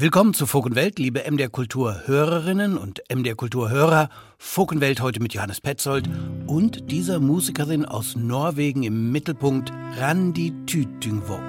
Willkommen 0.00 0.32
zu 0.32 0.46
Fokenwelt, 0.46 1.00
liebe 1.00 1.28
MDR 1.28 1.48
Kultur 1.48 2.02
Hörerinnen 2.06 2.78
und 2.78 3.02
MDR 3.12 3.34
Kultur 3.34 3.68
Hörer. 3.68 4.10
Fokenwelt 4.38 5.00
heute 5.00 5.20
mit 5.20 5.34
Johannes 5.34 5.60
Petzold 5.60 6.08
und 6.46 6.92
dieser 6.92 7.18
Musikerin 7.18 7.84
aus 7.84 8.14
Norwegen 8.14 8.84
im 8.84 9.10
Mittelpunkt, 9.10 9.72
Randi 9.98 10.54
Tytungvåg. 10.66 11.40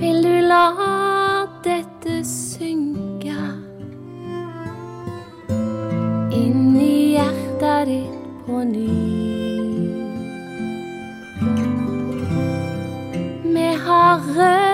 Vil 0.00 0.22
du 0.22 0.40
la 0.48 1.46
dette 1.62 2.24
synke 2.24 3.36
inn 6.30 6.80
i 6.80 7.18
hjertet 7.18 7.86
ditt 7.86 8.46
på 8.46 8.64
ny? 8.64 9.26
Vi 13.44 13.68
har 13.84 14.65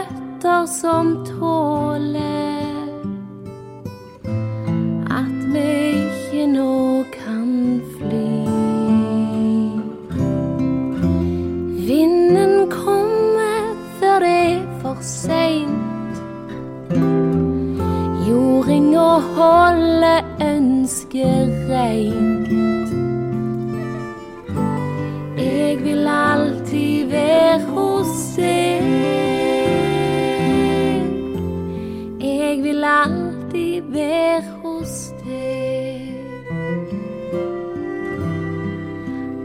røtter 0.43 0.67
som 0.67 1.25
tåler 1.25 2.89
at 5.11 5.55
vi 5.55 5.67
ikke 6.03 6.47
nå 6.47 7.05
kan 7.13 7.81
fly. 7.95 8.47
Vinden 11.87 12.71
kommer 12.71 13.75
før 14.01 14.19
det 14.19 14.53
er 14.53 14.67
for 14.83 14.97
seint. 15.01 16.23
Jordinga 18.29 19.11
holder 19.37 20.23
ønsket 20.41 21.53
reint. 21.71 22.49
Jeg 25.39 25.85
vil 25.85 26.07
alltid 26.07 27.07
være 27.07 27.61
hos 27.75 28.37
deg. 28.37 29.32
Jeg 32.63 32.69
vil 32.75 32.85
alltid 32.85 33.83
være 33.83 34.43
hos 34.63 34.91
deg. 35.25 36.15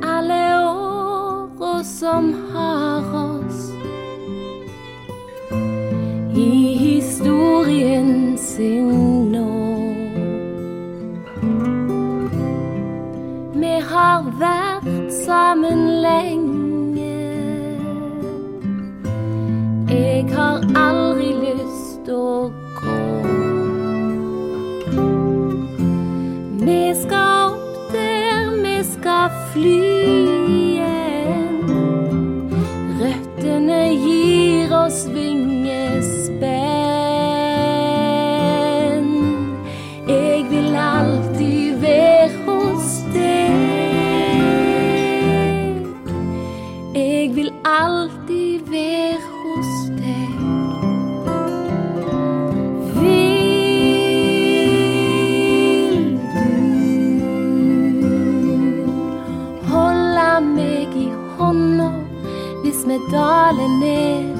Alle 0.05 0.41
åra 0.59 1.83
som 1.83 2.27
har 2.51 3.07
oss 3.21 3.71
i 6.37 6.77
historien 6.83 8.37
sin 8.37 8.93
nå. 9.31 9.49
Vi 13.57 13.73
har 13.89 14.29
vært 14.45 15.09
sammen 15.25 15.83
lenge. 16.05 17.17
Jeg 19.89 20.29
har 20.37 20.61
aldri 20.85 21.33
lyst 21.41 22.13
å 22.13 22.23
gå. 22.53 22.66
Fly 29.57 29.81
igjen. 30.53 31.57
Røttene 32.99 33.81
gir 34.03 34.73
oss 34.77 34.99
vingespenn. 35.15 36.37
Jeg 40.07 40.39
vil 40.51 40.69
alltid 40.83 41.81
være 41.81 42.29
hos 42.45 42.87
deg. 43.15 43.57
Jeg 46.93 47.25
vil 47.35 47.51
alltid 47.65 48.59
være 48.71 49.06
hvis 62.87 63.01
dalen 63.11 63.79
ned? 63.79 64.37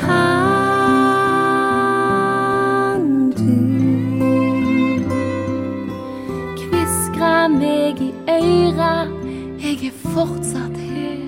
Kan 0.00 1.40
du 3.36 3.56
kviskre 6.60 7.48
meg 7.48 8.00
i 8.00 8.12
øret? 8.28 9.08
Jeg 9.62 9.76
er 9.86 9.96
fortsatt 10.14 10.76
her, 10.76 11.26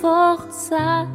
fortsatt 0.00 1.13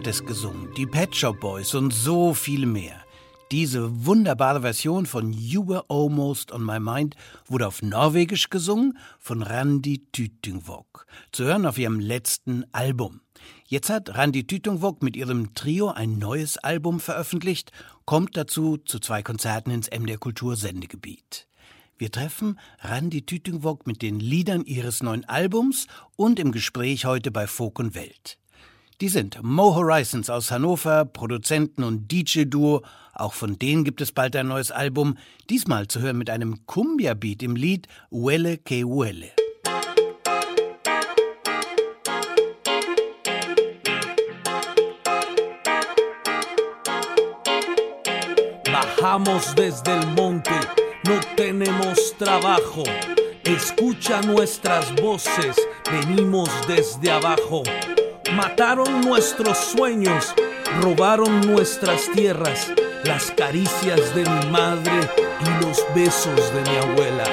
hat 0.00 0.06
es 0.06 0.24
gesungen, 0.24 0.72
die 0.78 0.86
Pet 0.86 1.14
Shop 1.14 1.38
Boys 1.40 1.74
und 1.74 1.92
so 1.92 2.32
viele 2.32 2.64
mehr. 2.64 3.04
Diese 3.50 4.06
wunderbare 4.06 4.62
Version 4.62 5.04
von 5.04 5.30
You 5.34 5.68
Were 5.68 5.84
Almost 5.90 6.52
on 6.52 6.64
My 6.64 6.80
Mind 6.80 7.16
wurde 7.48 7.66
auf 7.66 7.82
Norwegisch 7.82 8.48
gesungen 8.48 8.96
von 9.18 9.42
Randi 9.42 10.06
Tytungvåg, 10.10 11.04
zu 11.32 11.44
hören 11.44 11.66
auf 11.66 11.76
ihrem 11.76 12.00
letzten 12.00 12.64
Album. 12.72 13.20
Jetzt 13.66 13.90
hat 13.90 14.16
Randi 14.16 14.46
Tytungvåg 14.46 15.02
mit 15.02 15.16
ihrem 15.16 15.52
Trio 15.52 15.88
ein 15.88 16.18
neues 16.18 16.56
Album 16.56 16.98
veröffentlicht, 16.98 17.70
kommt 18.06 18.38
dazu 18.38 18.78
zu 18.78 19.00
zwei 19.00 19.22
Konzerten 19.22 19.70
ins 19.70 19.90
MDR 19.90 20.16
Kultur 20.16 20.56
Sendegebiet. 20.56 21.46
Wir 21.98 22.10
treffen 22.10 22.58
Randi 22.78 23.26
Tütingvåg 23.26 23.86
mit 23.86 24.00
den 24.00 24.18
Liedern 24.18 24.64
ihres 24.64 25.02
neuen 25.02 25.26
Albums 25.26 25.88
und 26.16 26.38
im 26.38 26.52
Gespräch 26.52 27.04
heute 27.04 27.30
bei 27.30 27.46
Folk 27.46 27.78
und 27.78 27.94
Welt. 27.94 28.38
Die 29.00 29.08
sind 29.08 29.42
Mo 29.42 29.74
Horizons 29.76 30.28
aus 30.28 30.50
Hannover, 30.50 31.06
Produzenten 31.06 31.84
und 31.84 32.12
DJ-Duo. 32.12 32.82
Auch 33.14 33.32
von 33.32 33.58
denen 33.58 33.82
gibt 33.82 34.02
es 34.02 34.12
bald 34.12 34.36
ein 34.36 34.48
neues 34.48 34.70
Album. 34.70 35.16
Diesmal 35.48 35.88
zu 35.88 36.00
hören 36.00 36.18
mit 36.18 36.28
einem 36.28 36.66
Cumbia-Beat 36.66 37.42
im 37.42 37.56
Lied 37.56 37.88
Huele 38.10 38.58
que 38.58 38.84
Huele. 38.84 39.30
Bajamos 48.70 49.54
desde 49.54 49.92
el 49.92 50.06
monte, 50.08 50.50
no 51.06 51.18
tenemos 51.36 52.14
trabajo. 52.18 52.84
Escucha 53.44 54.20
nuestras 54.20 54.94
voces, 54.96 55.56
venimos 55.90 56.50
desde 56.68 57.10
abajo. 57.10 57.62
Mataron 58.34 59.00
nuestros 59.00 59.58
sueños, 59.58 60.34
robaron 60.80 61.40
nuestras 61.40 62.10
tierras, 62.12 62.72
las 63.04 63.30
caricias 63.32 64.14
de 64.14 64.22
mi 64.22 64.50
madre 64.50 64.92
y 65.40 65.64
los 65.64 65.84
besos 65.94 66.52
de 66.54 66.62
mi 66.62 66.76
abuela. 66.76 67.24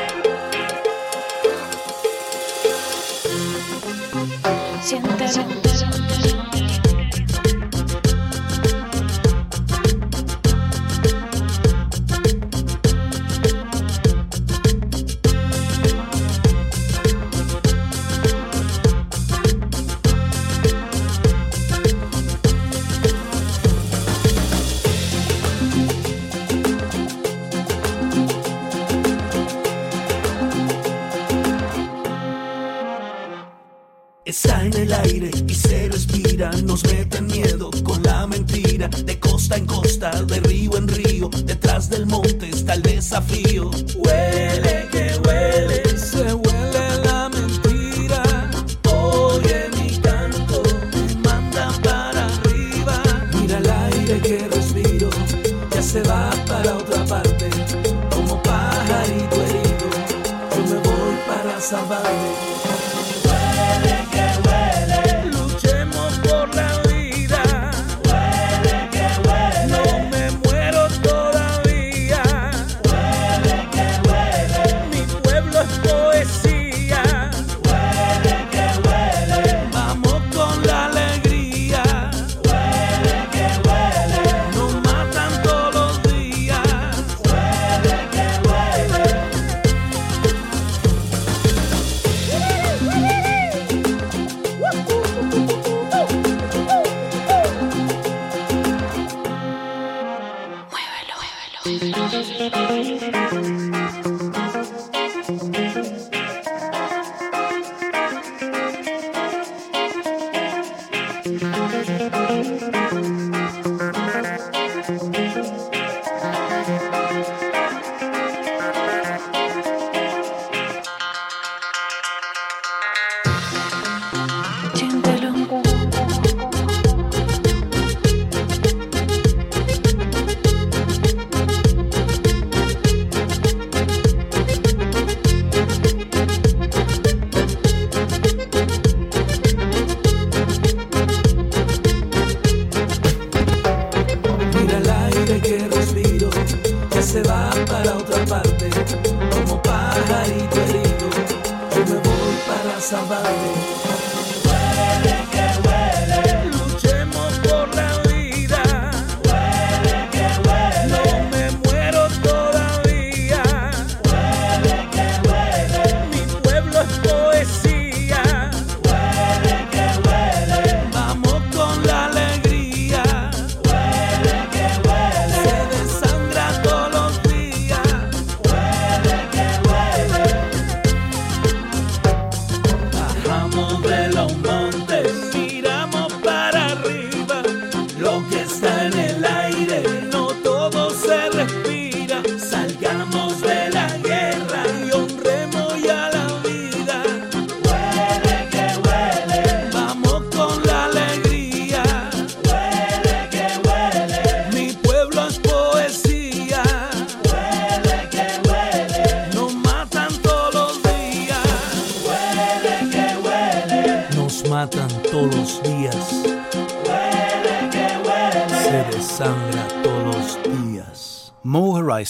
El 34.88 34.94
aire 34.94 35.32
y 35.48 35.54
se 35.54 35.90
respira. 35.90 36.50
Nos 36.64 36.84
meten 36.86 37.28
miedo 37.28 37.70
con 37.84 38.02
la 38.04 38.26
mentira. 38.26 38.88
De 38.88 39.20
costa 39.20 39.58
en 39.58 39.66
costa, 39.66 40.12
de 40.24 40.40
río 40.40 40.78
en 40.78 40.88
río. 40.88 41.30
Detrás 41.44 41.90
del 41.90 42.06
monte 42.06 42.50
está 42.50 42.74
el 42.74 42.82
desafío. 42.82 43.70
Huele 43.98 44.67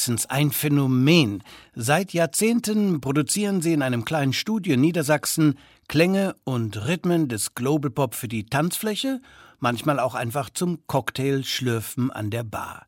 Mo 0.08 0.12
Horizons, 0.12 0.26
ein 0.28 0.52
Phänomen. 0.52 1.44
Seit 1.76 2.14
Jahrzehnten 2.14 3.02
produzieren 3.02 3.62
sie 3.62 3.74
in 3.74 3.82
einem 3.82 4.06
kleinen 4.06 4.32
Studio 4.32 4.76
in 4.76 4.82
Niedersachsen 4.82 5.56
Klänge 5.90 6.34
und 6.46 6.88
Rhythmen 6.88 7.28
des 7.28 7.56
Global 7.56 7.92
Pop 7.92 8.16
für 8.16 8.30
die 8.30 8.46
Tanzfläche, 8.46 9.20
manchmal 9.60 10.00
auch 10.00 10.16
einfach 10.16 10.50
zum 10.50 10.80
Cocktail-Schlürfen 10.88 12.10
an 12.10 12.30
der 12.30 12.44
Bar. 12.44 12.86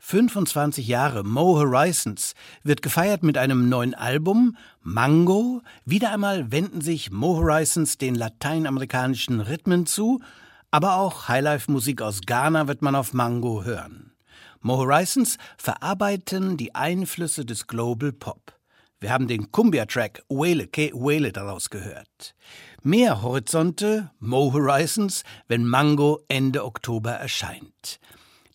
25 0.00 0.86
Jahre 0.86 1.24
Mo 1.24 1.58
Horizons 1.58 2.34
wird 2.62 2.82
gefeiert 2.82 3.22
mit 3.22 3.38
einem 3.38 3.70
neuen 3.70 3.94
Album, 3.94 4.56
Mango. 4.82 5.62
Wieder 5.86 6.12
einmal 6.12 6.52
wenden 6.52 6.82
sich 6.82 7.10
Mo 7.10 7.38
Horizons 7.38 7.96
den 7.96 8.14
lateinamerikanischen 8.14 9.40
Rhythmen 9.40 9.86
zu, 9.86 10.20
aber 10.70 10.96
auch 10.96 11.28
Highlife-Musik 11.28 12.02
aus 12.02 12.20
Ghana 12.26 12.68
wird 12.68 12.82
man 12.82 12.94
auf 12.94 13.14
Mango 13.14 13.64
hören. 13.64 14.09
Mo 14.62 14.76
Horizons 14.76 15.38
verarbeiten 15.56 16.58
die 16.58 16.74
Einflüsse 16.74 17.46
des 17.46 17.66
Global 17.66 18.12
Pop. 18.12 18.52
Wir 19.00 19.10
haben 19.10 19.26
den 19.26 19.50
Cumbia-Track 19.50 20.22
Wele 20.28 20.66
Ke 20.66 20.92
Wele 20.92 21.32
daraus 21.32 21.70
gehört. 21.70 22.34
Mehr 22.82 23.22
Horizonte, 23.22 24.10
Mo 24.18 24.52
Horizons, 24.52 25.24
wenn 25.48 25.66
Mango 25.66 26.20
Ende 26.28 26.62
Oktober 26.62 27.12
erscheint. 27.12 28.00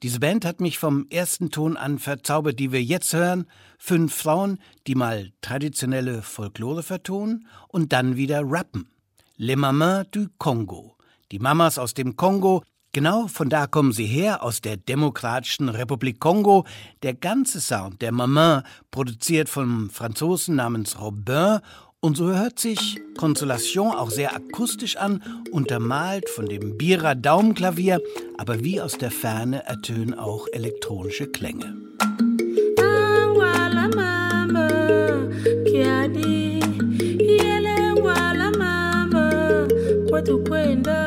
Diese 0.03 0.19
Band 0.19 0.45
hat 0.45 0.61
mich 0.61 0.77
vom 0.77 1.07
ersten 1.09 1.49
Ton 1.49 1.75
an 1.75 1.97
verzaubert, 1.97 2.59
die 2.59 2.71
wir 2.71 2.83
jetzt 2.83 3.11
hören. 3.15 3.47
Fünf 3.79 4.13
Frauen, 4.13 4.59
die 4.85 4.93
mal 4.93 5.31
traditionelle 5.41 6.21
Folklore 6.21 6.83
vertonen 6.83 7.47
und 7.67 7.93
dann 7.93 8.15
wieder 8.15 8.43
rappen. 8.45 8.91
Les 9.37 9.55
Mamans 9.55 10.05
du 10.11 10.27
Congo. 10.37 10.95
Die 11.31 11.39
Mamas 11.39 11.79
aus 11.79 11.95
dem 11.95 12.15
Kongo, 12.15 12.63
genau 12.95 13.27
von 13.27 13.49
da 13.49 13.67
kommen 13.67 13.91
sie 13.91 14.05
her, 14.05 14.41
aus 14.41 14.61
der 14.61 14.77
Demokratischen 14.77 15.67
Republik 15.67 16.21
Kongo. 16.21 16.65
Der 17.03 17.13
ganze 17.13 17.59
Sound 17.59 18.01
der 18.01 18.13
Maman, 18.13 18.63
produziert 18.89 19.49
vom 19.49 19.89
Franzosen 19.89 20.55
namens 20.55 20.97
Robin 21.01 21.59
und 21.99 22.15
so 22.15 22.27
hört 22.27 22.57
sich 22.57 23.01
Consolation 23.17 23.91
auch 23.91 24.11
sehr 24.11 24.33
akustisch 24.33 24.95
an, 24.95 25.21
untermalt 25.51 26.29
von 26.29 26.45
dem 26.45 26.77
Bierer 26.77 27.15
Daumenklavier, 27.15 27.99
aber 28.37 28.63
wie 28.63 28.79
aus 28.79 28.97
der 28.97 29.11
Ferne 29.11 29.65
ertönen 29.65 30.13
auch 30.13 30.47
elektronische 30.53 31.27
Klänge. 31.27 31.75
Mama 40.75 41.04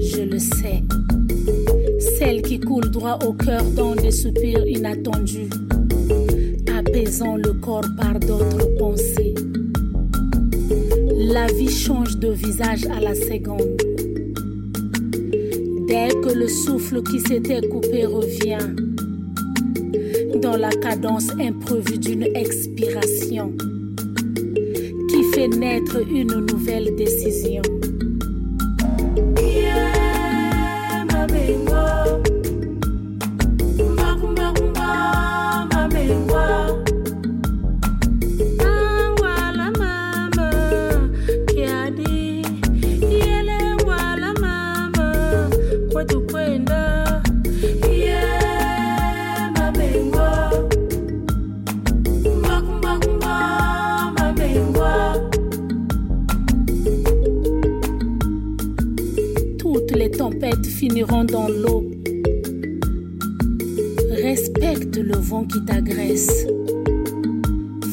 je 0.00 0.22
le 0.22 0.38
sais. 0.38 0.82
Celles 2.18 2.42
qui 2.42 2.58
coulent 2.60 2.90
droit 2.90 3.18
au 3.26 3.32
cœur 3.32 3.64
dans 3.76 3.94
des 3.94 4.10
soupirs 4.10 4.66
inattendus, 4.66 5.50
apaisant 6.76 7.36
le 7.36 7.52
corps 7.54 7.88
par 7.96 8.18
d'autres 8.20 8.74
pensées. 8.78 9.34
La 11.16 11.46
vie 11.46 11.70
change 11.70 12.18
de 12.18 12.30
visage 12.30 12.86
à 12.86 13.00
la 13.00 13.14
seconde. 13.14 13.76
Dès 15.88 16.08
que 16.22 16.32
le 16.32 16.48
souffle 16.48 17.02
qui 17.02 17.20
s'était 17.20 17.66
coupé 17.68 18.06
revient, 18.06 18.58
dans 20.40 20.56
la 20.56 20.70
cadence 20.70 21.30
imprévue 21.38 21.98
d'une 21.98 22.22
expiration 22.34 23.52
qui 25.08 25.22
fait 25.34 25.48
naître 25.48 26.00
une 26.10 26.46
nouvelle 26.46 26.94
décision. 26.96 27.62
Finiront 60.80 61.24
dans 61.24 61.48
l'eau. 61.48 61.90
Respecte 64.10 64.96
le 64.96 65.16
vent 65.16 65.44
qui 65.44 65.62
t'agresse. 65.66 66.46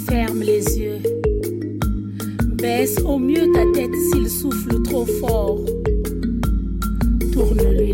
Ferme 0.07 0.41
les 0.41 0.79
yeux. 0.79 0.99
Baisse 2.53 2.97
au 3.05 3.17
mieux 3.17 3.51
ta 3.53 3.65
tête 3.73 3.95
s'il 4.09 4.29
souffle 4.29 4.81
trop 4.83 5.05
fort. 5.05 5.59
Tourne-lui 7.33 7.86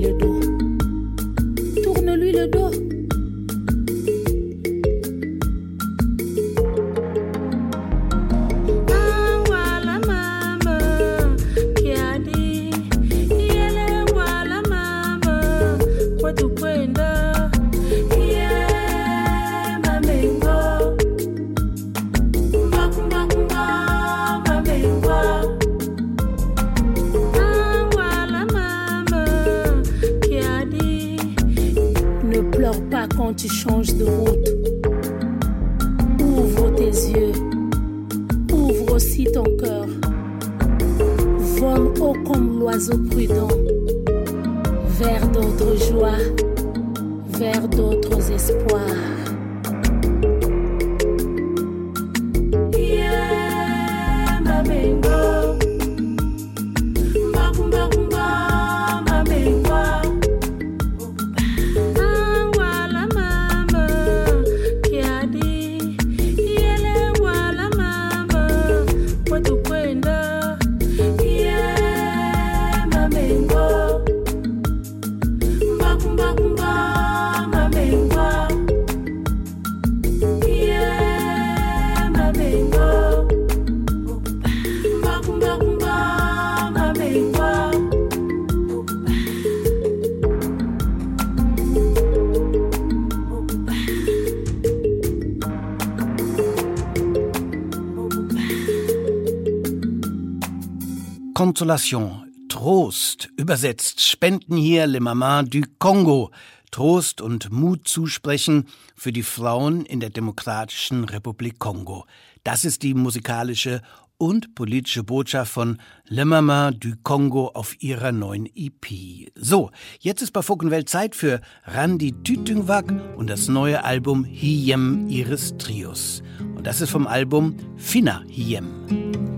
Consolation, 101.34 102.32
Trost, 102.48 103.30
übersetzt 103.38 104.02
Spenden 104.02 104.56
hier 104.56 104.86
Le 104.86 105.00
Maman 105.00 105.50
du 105.50 105.62
Kongo, 105.80 106.30
Trost 106.70 107.22
und 107.22 107.52
Mut 107.52 107.88
zusprechen 107.88 108.68
für 108.96 109.12
die 109.12 109.24
Frauen 109.24 109.84
in 109.86 110.00
der 110.00 110.12
Demokratischen 110.12 111.06
Republik 111.06 111.58
Kongo. 111.58 112.06
Das 112.44 112.66
ist 112.66 112.84
die 112.84 112.94
musikalische 112.94 113.82
und 114.20 114.54
politische 114.54 115.04
Botschaft 115.04 115.52
von 115.52 115.82
Le 116.08 116.24
Maman 116.24 116.80
du 116.80 116.94
Kongo 117.02 117.48
auf 117.48 117.82
ihrer 117.82 118.12
neuen 118.12 118.46
EP. 118.56 119.32
So, 119.34 119.72
jetzt 120.00 120.22
ist 120.22 120.34
bei 120.34 120.44
Fokenwelt 120.44 120.88
Zeit 120.88 121.16
für 121.16 121.42
Randy 121.66 122.14
Tütüngwag 122.24 122.94
und 123.18 123.28
das 123.28 123.48
neue 123.48 123.84
Album 123.84 124.24
Hiem 124.24 125.08
ihres 125.10 125.58
Trios. 125.58 126.22
Und 126.56 126.68
das 126.68 126.80
ist 126.80 126.92
vom 126.92 127.08
Album 127.08 127.58
Finna 127.76 128.22
Hiem. 128.28 129.33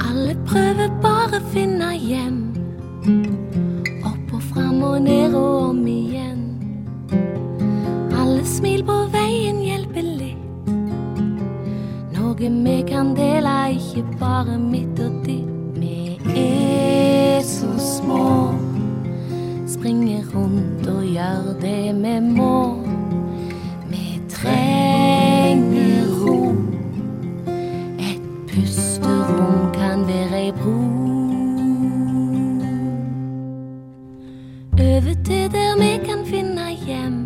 Alle 0.00 0.36
prøver 0.46 0.88
bare 1.02 1.40
finne 1.52 1.92
hjem. 1.98 2.40
Opp 4.04 4.32
og 4.32 4.42
fram 4.42 4.82
og 4.82 5.02
ned 5.02 5.34
og 5.34 5.68
om 5.70 5.86
igjen. 5.86 6.44
Alle 8.18 8.44
smil 8.46 8.84
på 8.84 8.98
veien 9.12 9.60
hjelper 9.64 10.02
litt. 10.02 10.70
Noe 12.14 12.34
vi 12.38 12.78
kan 12.88 13.14
dele, 13.16 13.56
ikke 13.78 14.04
bare 14.20 14.58
mitt 14.58 15.00
og 15.00 15.20
ditt. 15.26 15.50
Vi 15.74 16.18
er 16.36 17.40
så 17.42 17.68
små. 17.78 18.54
Springer 19.66 20.22
rundt 20.34 20.86
og 20.86 21.04
gjør 21.04 21.52
det 21.60 21.94
vi 22.02 22.20
må. 22.20 22.78
Vi 23.90 24.20
trenger 24.30 26.06
ro. 26.22 26.54
Et 27.98 28.22
pusterom 28.48 29.73
kan 29.94 30.06
være 30.08 30.44
ei 30.44 30.52
bro. 30.52 30.70
Over 34.84 35.14
til 35.24 35.52
der 35.52 35.72
vi 35.78 36.06
kan 36.06 36.20
finne 36.26 36.70
hjem. 36.86 37.18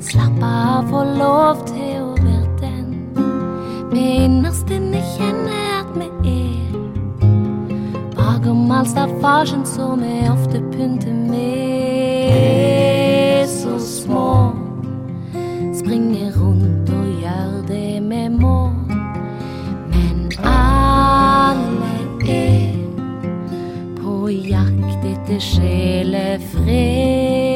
Slappe 0.00 0.46
av 0.46 0.94
og 0.94 1.06
lov 1.18 1.54
til 1.66 1.96
å 2.02 2.14
være 2.20 2.50
den 2.60 2.88
vi 3.90 4.04
innerst 4.26 4.70
inne 4.70 5.00
kjenner 5.16 5.64
at 5.80 5.90
vi 5.98 6.08
er. 6.30 6.72
Bakom 8.14 8.70
all 8.70 8.86
staffasjen 8.86 9.66
så 9.66 9.86
vi 9.98 10.12
ofte 10.30 10.58
pynter 10.76 11.16
med. 11.32 12.30
Så 13.50 13.72
små 13.82 14.30
springer 15.74 16.30
rundt 16.38 16.45
på 24.26 24.30
jakt 24.30 25.04
etter 25.06 25.40
sjelefred. 25.40 27.55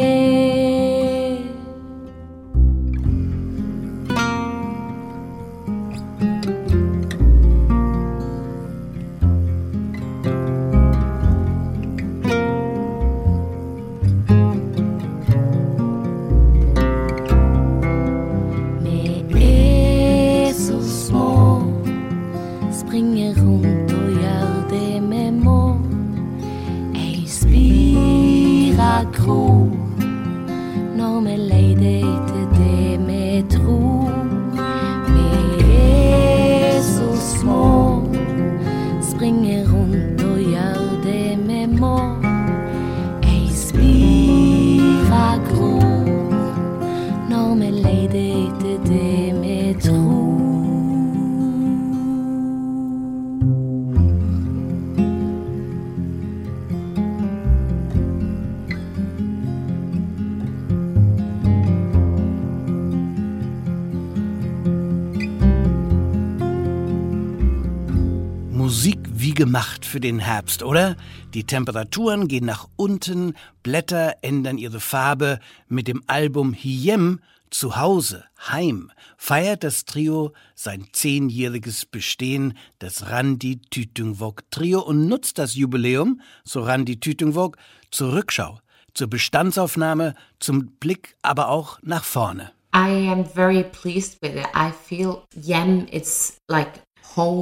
Für 69.90 70.00
den 70.00 70.20
Herbst, 70.20 70.62
oder? 70.62 70.96
Die 71.34 71.44
Temperaturen 71.44 72.28
gehen 72.28 72.46
nach 72.46 72.68
unten, 72.76 73.34
Blätter 73.64 74.14
ändern 74.22 74.56
ihre 74.56 74.78
Farbe. 74.78 75.40
Mit 75.68 75.88
dem 75.88 76.02
Album 76.06 76.52
Hiem 76.52 77.20
zu 77.50 77.76
Hause, 77.76 78.24
Heim, 78.48 78.92
feiert 79.16 79.64
das 79.64 79.84
Trio 79.84 80.32
sein 80.54 80.86
zehnjähriges 80.92 81.86
Bestehen, 81.86 82.56
das 82.78 83.10
Randi 83.10 83.60
Tütungwok 83.70 84.48
Trio, 84.52 84.80
und 84.80 85.08
nutzt 85.08 85.38
das 85.38 85.56
Jubiläum, 85.56 86.20
so 86.44 86.62
Randi 86.62 87.00
Tütungwok, 87.00 87.56
zur 87.90 88.12
Rückschau, 88.12 88.60
zur 88.94 89.08
Bestandsaufnahme, 89.08 90.14
zum 90.38 90.68
Blick 90.78 91.16
aber 91.22 91.48
auch 91.48 91.80
nach 91.82 92.04
vorne. 92.04 92.52
I 92.72 93.08
am 93.10 93.24
very 93.24 93.64
pleased 93.64 94.22
with 94.22 94.36
it. 94.36 94.46
I 94.54 94.70
feel 94.70 95.24
Yem 95.34 95.88
it's 95.90 96.38
like. 96.48 96.80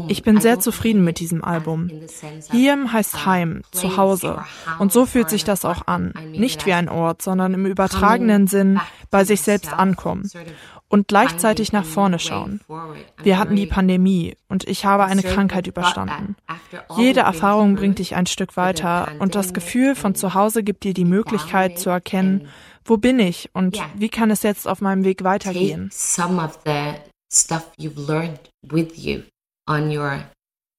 Ich 0.09 0.23
bin 0.23 0.39
I 0.39 0.41
sehr 0.41 0.61
zufrieden 0.61 1.05
mit 1.05 1.21
diesem 1.21 1.45
Album. 1.45 1.91
Hiem 2.51 2.93
heißt 2.93 3.27
Heim, 3.27 3.63
place 3.71 3.83
zu 3.83 3.97
Hause. 3.97 4.29
or 4.29 4.37
house 4.39 4.81
Und 4.81 4.93
so 4.93 5.07
fühlt 5.07 5.31
sich 5.31 5.45
das 5.45 5.65
auch 5.65 5.87
an. 5.87 6.15
Nicht 6.33 6.67
wie 6.67 6.73
ein 6.73 6.89
Ort, 6.89 7.23
sondern 7.23 7.55
im 7.55 7.67
übertragenen 7.67 8.47
Sinn 8.47 8.81
bei 9.11 9.25
sich 9.25 9.43
selbst 9.43 9.73
ankommen 9.73 10.29
und 10.89 11.09
gleichzeitig 11.09 11.73
nach 11.73 11.85
vorne 11.85 12.19
schauen. 12.19 12.61
Wir 13.23 13.39
hatten 13.39 13.57
die 13.57 13.67
Pandemie 13.67 14.37
und 14.49 14.67
ich 14.67 14.85
habe 14.85 15.05
eine 15.05 15.23
Krankheit 15.23 15.67
überstanden. 15.67 16.37
Jede 16.97 17.21
Erfahrung 17.21 17.77
bringt 17.77 17.99
dich 17.99 18.17
ein 18.17 18.27
Stück 18.27 18.57
weiter 18.57 19.13
und 19.19 19.35
das 19.35 19.53
Gefühl 19.53 19.95
von 19.95 20.09
and 20.09 20.19
zu 20.19 20.35
Hause 20.35 20.63
gibt 20.63 20.85
dir 20.85 20.95
die 20.95 21.05
Möglichkeit 21.05 21.79
zu 21.79 21.91
erkennen, 21.91 22.49
wo 22.85 22.97
bin 22.97 23.19
ich 23.21 23.51
und 23.53 23.79
wie 23.95 24.09
kann 24.09 24.31
es 24.31 24.43
jetzt 24.43 24.67
auf 24.67 24.81
meinem 24.81 25.05
Weg 25.05 25.23
weitergehen. 25.23 25.91
On 29.69 29.91
your 29.91 30.25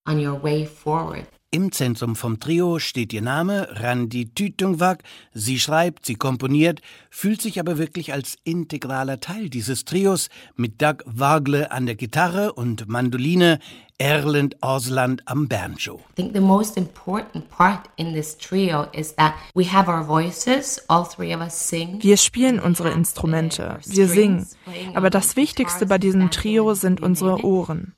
on 0.07 0.19
your 0.19 0.41
way 0.41 0.65
forward. 0.65 1.25
Im 1.51 1.71
Zentrum 1.71 2.15
vom 2.15 2.39
Trio 2.39 2.77
steht 2.77 3.11
ihr 3.11 3.23
Name, 3.23 3.67
Randi 3.71 4.29
Tütungwak. 4.35 5.01
Sie 5.33 5.59
schreibt, 5.59 6.05
sie 6.05 6.13
komponiert, 6.13 6.79
fühlt 7.09 7.41
sich 7.41 7.59
aber 7.59 7.79
wirklich 7.79 8.13
als 8.13 8.37
integraler 8.43 9.19
Teil 9.19 9.49
dieses 9.49 9.83
Trios 9.83 10.29
mit 10.55 10.79
Doug 10.79 10.97
Wagle 11.05 11.71
an 11.71 11.87
der 11.87 11.95
Gitarre 11.95 12.53
und 12.53 12.87
Mandoline, 12.87 13.57
Erland 13.97 14.57
Osland 14.61 15.27
am 15.27 15.47
Banjo. 15.47 15.95
I 16.11 16.15
think 16.15 16.33
the 16.35 16.39
most 16.39 16.77
important 16.77 17.49
part 17.49 17.89
in 17.95 18.13
this 18.13 18.37
trio 18.37 18.85
is 18.93 19.15
that 19.15 19.33
we 19.55 19.65
have 19.65 19.89
our 19.89 20.05
voices, 20.05 20.79
all 20.87 21.03
three 21.03 21.33
of 21.33 21.41
us 21.41 21.67
sing. 21.67 21.97
Wir 22.03 22.17
spielen 22.17 22.59
unsere 22.59 22.91
Instrumente, 22.91 23.79
wir 23.87 24.07
singen, 24.07 24.45
aber 24.93 25.09
das 25.09 25.35
Wichtigste 25.35 25.87
bei 25.87 25.97
diesem 25.97 26.29
Trio 26.29 26.75
sind 26.75 27.01
unsere 27.01 27.43
Ohren. 27.43 27.95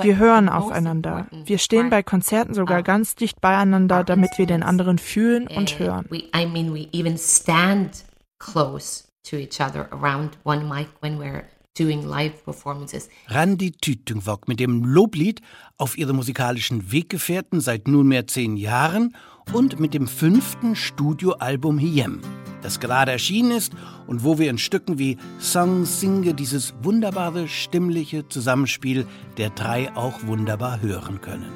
Wir 0.00 0.18
hören 0.18 0.48
aufeinander. 0.48 1.26
Wir 1.44 1.58
stehen 1.58 1.90
bei 1.90 2.02
Konzerten 2.02 2.54
sogar 2.54 2.82
ganz 2.82 3.14
dicht 3.14 3.40
beieinander, 3.40 4.04
damit 4.04 4.30
wir 4.36 4.46
den 4.46 4.62
anderen 4.62 4.98
fühlen 4.98 5.48
und 5.48 5.78
hören. 5.78 6.06
We, 6.10 6.24
I 6.34 6.46
mean, 6.46 6.72
we 6.74 6.88
even 6.92 7.18
stand 7.18 8.04
close 8.38 9.04
to 9.24 9.36
each 9.36 9.60
other 9.60 9.88
around 9.92 10.38
one 10.44 10.64
mic 10.64 10.88
when 11.00 11.18
we're 11.18 11.44
doing 11.78 12.06
live 12.06 12.44
performances. 12.44 13.08
Randi 13.28 13.72
Tütungwok 13.72 14.48
mit 14.48 14.60
dem 14.60 14.84
Loblied 14.84 15.40
auf 15.78 15.96
ihre 15.96 16.12
musikalischen 16.12 16.92
Weggefährten 16.92 17.60
seit 17.60 17.88
nunmehr 17.88 18.26
zehn 18.26 18.56
Jahren 18.56 19.14
und 19.52 19.80
mit 19.80 19.94
dem 19.94 20.06
fünften 20.06 20.76
Studioalbum 20.76 21.78
Hiem, 21.78 22.20
das 22.62 22.80
gerade 22.80 23.12
erschienen 23.12 23.52
ist 23.52 23.72
und 24.06 24.24
wo 24.24 24.38
wir 24.38 24.50
in 24.50 24.58
Stücken 24.58 24.98
wie 24.98 25.18
Song 25.40 25.84
Singe 25.84 26.34
dieses 26.34 26.74
wunderbare 26.82 27.48
stimmliche 27.48 28.28
Zusammenspiel 28.28 29.06
der 29.36 29.50
drei 29.50 29.90
auch 29.96 30.24
wunderbar 30.26 30.80
hören 30.80 31.20
können. 31.20 31.52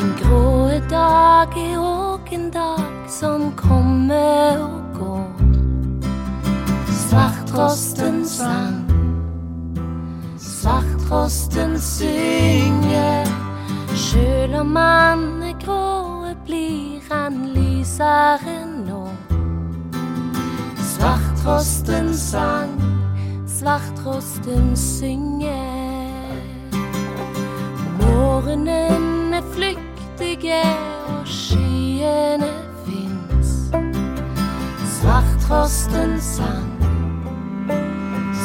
En 0.00 0.14
grå 0.16 0.66
dag 0.90 1.56
er 1.56 1.78
òg 1.80 2.32
en 2.32 2.50
dag 2.50 3.08
som 3.08 3.52
kommer 3.56 4.60
og 4.60 4.98
går. 4.98 5.36
Svarttrosten 7.08 8.24
sang, 8.28 8.84
svarttrosten 10.38 11.78
synger. 11.80 13.26
Sjøl 13.96 14.54
om 14.60 14.76
han 14.76 15.42
er 15.42 15.56
grå, 15.64 16.15
blir 16.46 17.00
han 17.10 17.48
lysere 17.54 18.66
nå. 18.86 19.08
Svarttrosten 20.78 22.14
sang, 22.14 22.80
svarttrosten 23.46 24.76
synger. 24.76 26.36
Morgenen 28.00 29.34
flyktige 29.54 30.62
og 31.08 31.26
skyene 31.26 32.52
fins. 32.86 33.52
Svarttrosten 35.00 36.20
sang, 36.20 36.70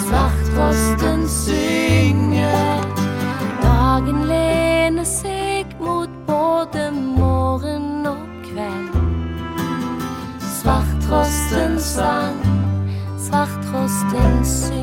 svarttrosten 0.01 1.27
synger. 1.29 2.81
Dagen 3.61 4.25
lener 4.25 5.05
seg 5.05 5.60
mot 5.81 6.09
både 6.27 6.91
morgen 6.91 8.05
og 8.05 8.17
kveld. 8.43 8.89
Svarttrosten 10.61 11.79
sang, 11.79 12.37
svarttrosten 13.17 14.45
synger. 14.45 14.80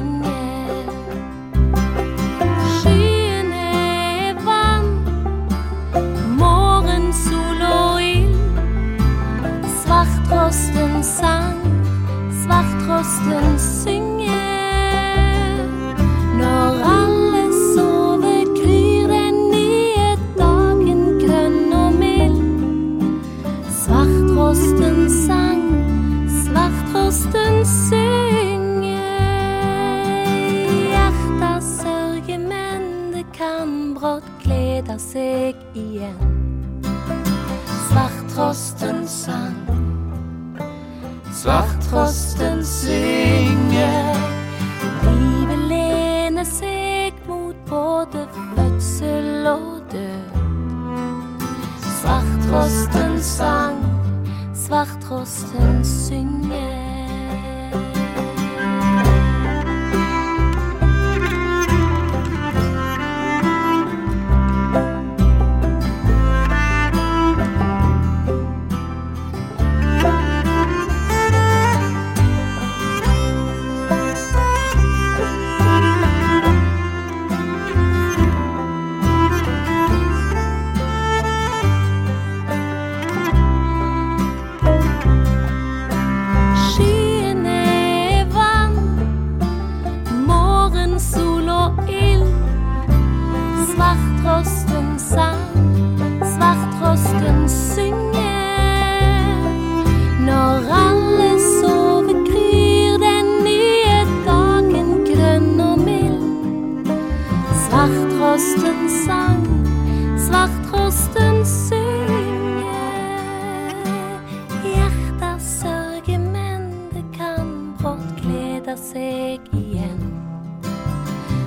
seg 118.93 119.41
igjen. 119.53 120.01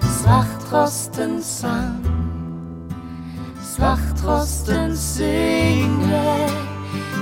Svarttrosten 0.02 1.42
sang, 1.44 2.06
svarttrosten 3.62 4.94
synger. 4.98 6.54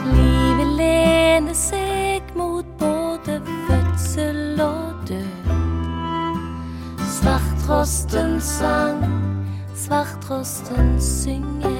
Livet 0.10 0.71
lener 0.79 1.55
seg 1.55 2.36
mot 2.36 2.67
både 2.82 3.39
fødsel 3.67 4.60
og 4.62 5.08
død. 5.08 5.51
Svarttrosten 7.19 8.39
sang, 8.43 9.03
svarttrosten 9.75 10.97
synger. 11.01 11.79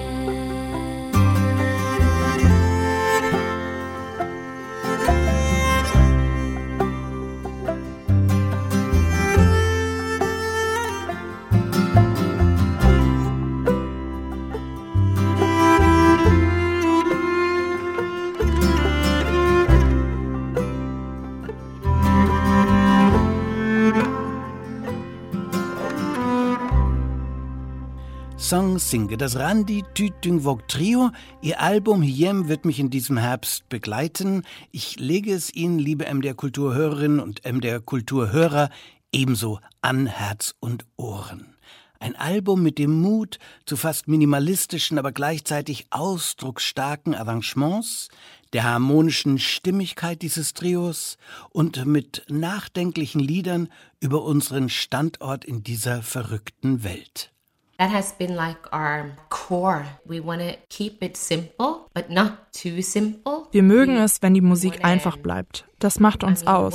Singe. 28.80 29.18
Das 29.18 29.38
Randi 29.38 29.84
Tütüngwok 29.94 30.68
Trio. 30.68 31.12
Ihr 31.42 31.60
Album 31.62 32.02
Hiem 32.02 32.48
wird 32.48 32.66
mich 32.66 32.80
in 32.80 32.90
diesem 32.90 33.18
Herbst 33.18 33.68
begleiten. 33.70 34.44
Ich 34.72 35.00
lege 35.00 35.34
es 35.34 35.54
Ihnen, 35.54 35.80
liebe 35.80 36.06
MDR 36.06 36.34
Kulturhörerinnen 36.34 37.20
und 37.20 37.46
MDR 37.46 37.82
Kulturhörer, 37.82 38.70
ebenso 39.12 39.60
an 39.82 40.08
Herz 40.08 40.56
und 40.60 40.86
Ohren. 40.96 41.56
Ein 42.00 42.16
Album 42.16 42.64
mit 42.64 42.78
dem 42.78 43.02
Mut 43.02 43.40
zu 43.66 43.76
fast 43.76 44.08
minimalistischen, 44.08 44.98
aber 44.98 45.12
gleichzeitig 45.12 45.88
ausdrucksstarken 45.90 47.14
Arrangements, 47.14 48.08
der 48.54 48.64
harmonischen 48.64 49.38
Stimmigkeit 49.38 50.22
dieses 50.22 50.54
Trios 50.54 51.18
und 51.50 51.86
mit 51.86 52.26
nachdenklichen 52.30 53.20
Liedern 53.20 53.68
über 54.00 54.24
unseren 54.24 54.70
Standort 54.70 55.44
in 55.44 55.64
dieser 55.64 56.02
verrückten 56.02 56.84
Welt. 56.84 57.34
That 57.80 57.94
has 57.94 58.12
been 58.12 58.36
like 58.36 58.58
our 58.74 59.06
core. 59.30 59.86
We 60.06 60.20
want 60.20 60.42
to 60.42 60.58
keep 60.68 61.02
it 61.02 61.16
simple, 61.16 61.86
but 61.94 62.10
not 62.10 62.34
too 62.52 62.82
simple. 62.82 63.48
Wir 63.52 63.64
mögen 63.64 63.96
es, 63.96 64.22
wenn 64.22 64.34
die 64.34 64.42
Musik 64.42 64.84
einfach 64.84 65.16
bleibt. 65.16 65.66
Das 65.80 65.98
macht 66.02 66.26
uns 66.26 66.46
aus. 66.46 66.74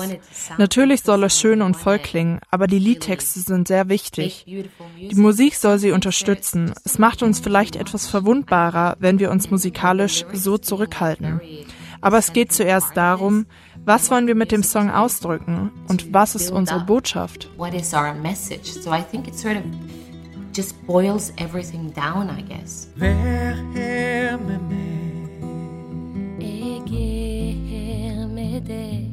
Natürlich 0.57 1.03
soll 1.03 1.25
es 1.25 1.39
schön 1.39 1.61
und 1.61 1.77
voll 1.77 1.99
klingen, 1.99 2.41
aber 2.51 2.67
die 2.67 2.79
Liedtexte 2.79 3.41
sind 3.41 3.69
sehr 3.69 3.91
wichtig. 3.91 4.47
Die 4.47 5.15
Musik 5.15 5.57
soll 5.57 5.79
sie 5.79 5.91
unterstützen. 5.91 6.73
Es 6.85 6.99
macht 6.99 7.23
uns 7.23 7.39
vielleicht 7.39 7.77
etwas 7.77 8.07
verwundbarer, 8.07 8.97
wenn 8.99 9.19
wir 9.19 9.31
uns 9.31 9.51
musikalisch 9.51 10.25
so 10.33 10.57
zurückhalten. 10.57 11.39
Aber 12.01 12.17
es 12.17 12.33
geht 12.33 12.51
zuerst 12.51 12.97
darum, 12.97 13.45
was 13.85 14.11
wollen 14.11 14.27
wir 14.27 14.35
mit 14.35 14.53
dem 14.53 14.63
Song 14.63 14.91
ausdrücken 14.91 15.71
und 15.89 16.15
was 16.15 16.35
ist 16.35 16.51
unsere 16.51 16.81
Botschaft? 16.81 17.51
What 17.59 17.75
is 17.75 17.93
our 17.93 18.15
message? 18.15 18.73
So 18.73 18.91
I 18.91 19.03
think 19.03 19.29
it's 19.29 19.43
sort 19.43 19.57
of 19.57 19.65
just 20.55 20.87
boils 20.87 21.33
everything 21.39 21.91
down, 21.91 22.31
I 22.31 22.43
guess. 22.43 22.89
Vær 22.97 23.55
her 23.75 24.39
med 24.39 24.59
mig. 24.59 24.91
Jeg 26.41 27.59
her 27.69 28.29
med 28.29 28.61
deg. 28.61 29.11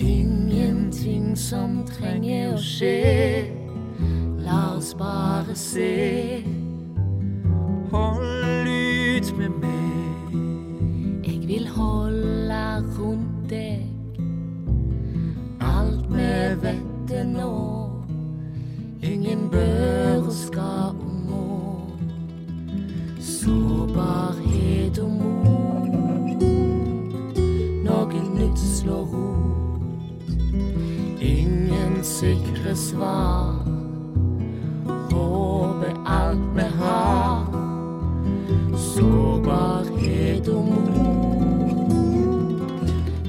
Ingenting 0.00 1.38
som 1.38 1.84
trenger 1.86 2.54
å 2.54 2.60
skje. 2.62 3.50
La 4.38 4.76
oss 4.76 4.94
bare 4.94 5.54
se. 5.54 6.44
Hold 7.90 8.68
ut 8.70 9.32
med 9.38 9.50
meg. 9.62 10.36
Jeg 11.26 11.48
vil 11.48 11.68
holde 11.68 12.15
bør 19.56 20.26
og 20.26 20.32
skal 20.32 20.88
og 21.00 21.12
må. 21.28 21.42
Og 24.98 25.08
mot. 25.08 26.42
Noe 27.86 28.20
nytt 28.38 28.58
slår 28.58 29.04
rot. 29.12 30.28
Ingen 31.20 32.04
sikre 32.04 32.76
svar. 32.76 33.54
Håper 35.12 35.94
alt 36.06 36.44
vi 36.56 36.66
har. 36.80 37.46
Sårbarhet 38.76 40.48
og 40.48 40.64
mot. 40.64 40.96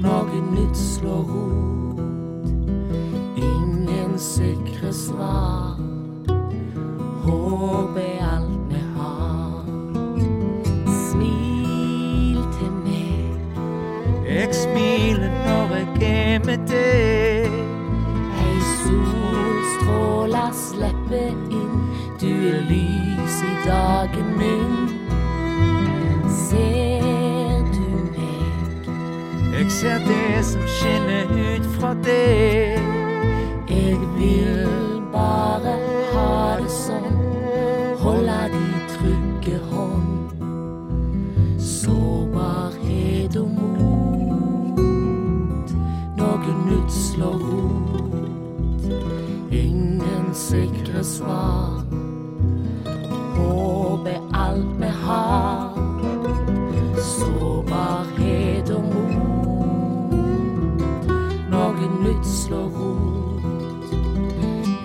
Noe 0.03 0.43
nytt 0.51 0.77
slår 0.77 1.23
rot. 1.31 1.99
Ingen 3.37 4.19
sikre 4.19 4.93
svar. 4.93 5.66
Jeg 14.77 15.13
når 15.45 15.75
jeg 15.75 16.33
er 16.33 16.39
med 16.45 16.57
deg. 16.69 17.53
Ei 18.41 18.57
solstråle 18.83 20.43
slipper 20.53 21.33
inn. 21.49 21.79
Du 22.21 22.29
er 22.51 22.61
lys 22.69 23.39
i 23.41 23.53
dagen 23.65 24.29
min. 24.37 24.77
Ser 26.29 27.65
du 27.73 27.89
meg? 28.13 28.93
Jeg 29.57 29.71
ser 29.79 29.97
det 30.05 30.45
som 30.45 30.69
skinner 30.77 31.33
ut 31.41 31.65
fra 31.79 31.95
deg. 32.05 32.77
Jeg 33.69 33.97
vil 34.19 35.01
bare 35.13 35.86
svar. 51.17 51.81
Håpet 53.37 54.21
alt 54.33 54.65
vi 54.79 54.85
har. 54.85 55.73
Sårbarhet 56.97 58.69
og 58.69 58.83
mot. 58.83 60.17
Noe 61.51 61.89
nytt 62.03 62.25
slår 62.27 62.69
rot. 62.77 63.91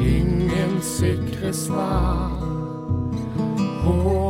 Ingen 0.00 0.80
sikre 0.80 1.52
svar. 1.52 2.30
Håp 3.82 4.21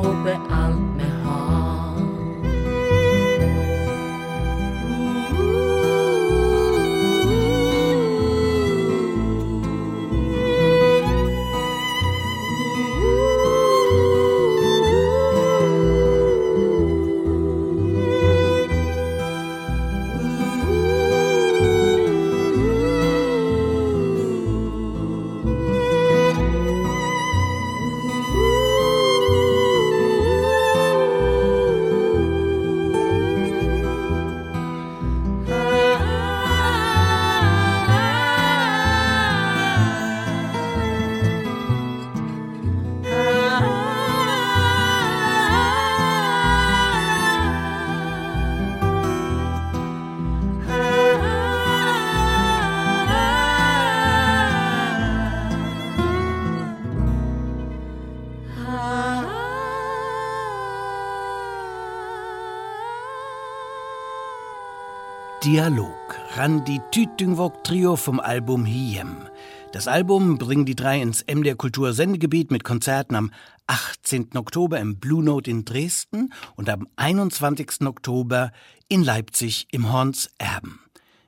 Dialog. 65.53 65.93
Randi 66.35 66.81
Tütüngwok 66.93 67.63
Trio 67.63 67.97
vom 67.97 68.21
Album 68.21 68.65
Hiem. 68.65 69.29
Das 69.73 69.87
Album 69.87 70.39
bringen 70.39 70.65
die 70.65 70.75
drei 70.75 71.03
ins 71.03 71.27
MDR 71.27 71.57
Kultur 71.57 71.93
Sendegebiet 71.93 72.51
mit 72.51 72.65
Konzerten 72.65 73.15
am 73.17 73.31
18. 73.67 74.31
Oktober 74.35 74.81
im 74.81 74.99
Blue 74.99 75.23
Note 75.23 75.51
in 75.51 75.67
Dresden 75.67 76.33
und 76.57 76.71
am 76.71 76.89
21. 76.97 77.83
Oktober 77.83 78.51
in 78.89 79.05
Leipzig 79.05 79.67
im 79.73 79.93
Horns 79.93 80.31
Erben. 80.39 80.81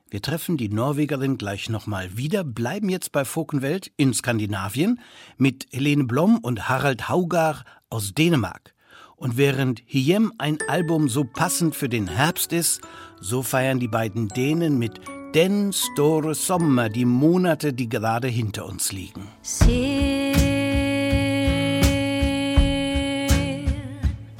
Wir 0.09 0.23
treffen 0.23 0.57
die 0.57 0.69
Norwegerin 0.69 1.37
gleich 1.37 1.69
nochmal 1.69 2.17
wieder, 2.17 2.43
bleiben 2.43 2.89
jetzt 2.89 3.11
bei 3.11 3.25
Fokenwelt 3.25 3.91
in 3.95 4.11
Skandinavien 4.11 4.99
mit 5.37 5.67
Helene 5.69 6.05
Blom 6.05 6.39
und 6.39 6.67
Harald 6.67 7.09
Haugar 7.09 7.63
aus 7.91 8.15
Dänemark. 8.15 8.73
Und 9.17 9.37
während 9.37 9.81
Hiem 9.85 10.33
ein 10.39 10.57
Album 10.67 11.09
so 11.09 11.25
passend 11.25 11.75
für 11.75 11.89
den 11.89 12.07
Herbst 12.07 12.51
ist, 12.51 12.81
so 13.25 13.41
feiern 13.41 13.79
die 13.79 13.87
beiden 13.87 14.27
Dänen 14.27 14.77
mit 14.77 15.01
Den 15.33 15.73
Store 15.73 16.35
Sommer 16.35 16.89
die 16.89 17.05
Monate, 17.05 17.73
die 17.73 17.89
gerade 17.89 18.27
hinter 18.27 18.65
uns 18.67 18.91
liegen. 18.91 19.27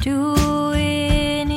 Du 0.04 0.36
in 0.72 1.50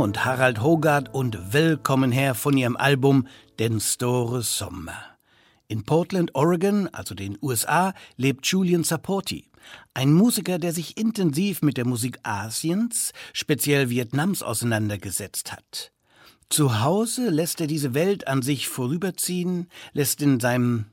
Und 0.00 0.24
Harald 0.24 0.62
Hogard 0.62 1.12
und 1.12 1.52
Willkommen 1.52 2.10
her 2.10 2.34
von 2.34 2.56
ihrem 2.56 2.74
Album 2.74 3.26
Den 3.58 3.80
Store 3.80 4.40
Sommer. 4.40 4.96
In 5.68 5.84
Portland, 5.84 6.34
Oregon, 6.34 6.88
also 6.88 7.14
den 7.14 7.36
USA, 7.42 7.92
lebt 8.16 8.46
Julian 8.46 8.82
Saporti. 8.82 9.50
Ein 9.92 10.14
Musiker, 10.14 10.58
der 10.58 10.72
sich 10.72 10.96
intensiv 10.96 11.60
mit 11.60 11.76
der 11.76 11.86
Musik 11.86 12.18
Asiens, 12.22 13.12
speziell 13.34 13.90
Vietnams, 13.90 14.42
auseinandergesetzt 14.42 15.52
hat. 15.52 15.92
Zu 16.48 16.80
Hause 16.80 17.28
lässt 17.28 17.60
er 17.60 17.66
diese 17.66 17.92
Welt 17.92 18.26
an 18.26 18.40
sich 18.40 18.68
vorüberziehen, 18.68 19.68
lässt 19.92 20.22
in 20.22 20.40
seinem 20.40 20.86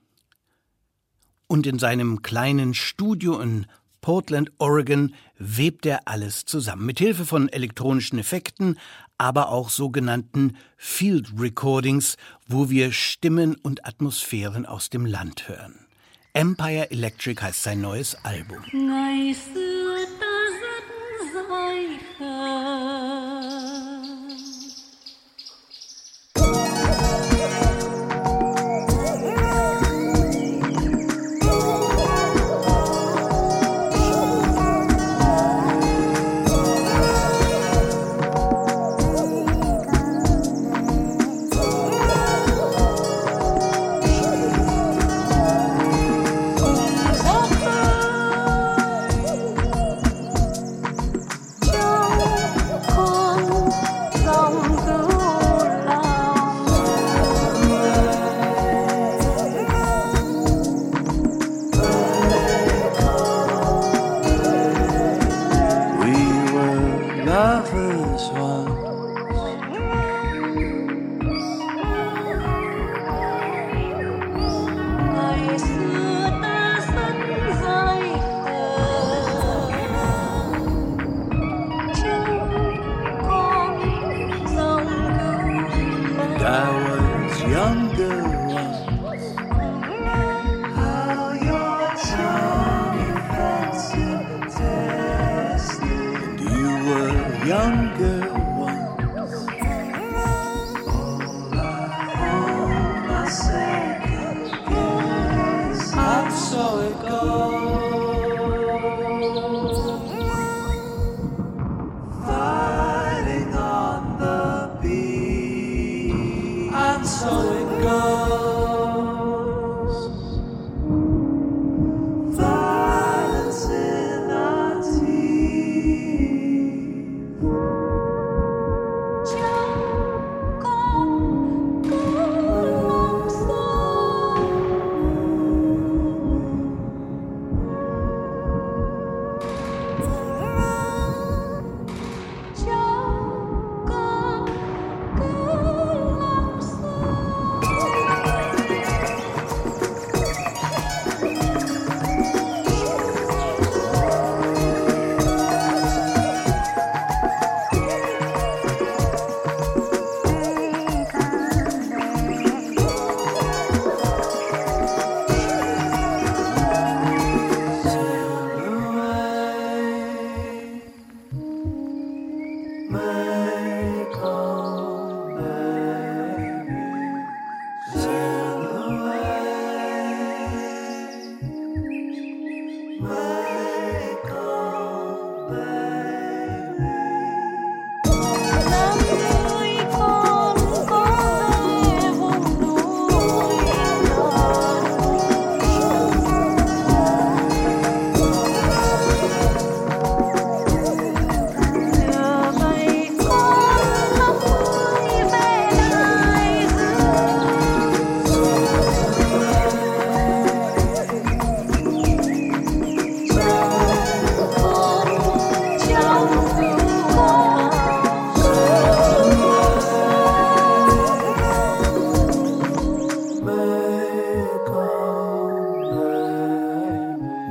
und 1.47 1.65
in 1.65 1.79
seinem 1.79 2.23
kleinen 2.23 2.73
Studio 2.73 3.39
in 3.39 3.67
Portland, 4.01 4.51
Oregon, 4.57 5.13
webt 5.37 5.85
er 5.85 6.07
alles 6.07 6.45
zusammen. 6.45 6.85
Mit 6.85 6.99
Hilfe 6.99 7.25
von 7.25 7.49
elektronischen 7.49 8.19
Effekten, 8.19 8.79
aber 9.17 9.49
auch 9.49 9.69
sogenannten 9.69 10.57
Field 10.77 11.29
Recordings, 11.37 12.17
wo 12.47 12.69
wir 12.69 12.91
Stimmen 12.91 13.55
und 13.55 13.85
Atmosphären 13.85 14.65
aus 14.65 14.89
dem 14.89 15.05
Land 15.05 15.47
hören. 15.47 15.87
Empire 16.33 16.91
Electric 16.91 17.41
heißt 17.41 17.63
sein 17.63 17.81
neues 17.81 18.15
Album. 18.23 18.63
Ngày 18.71 19.35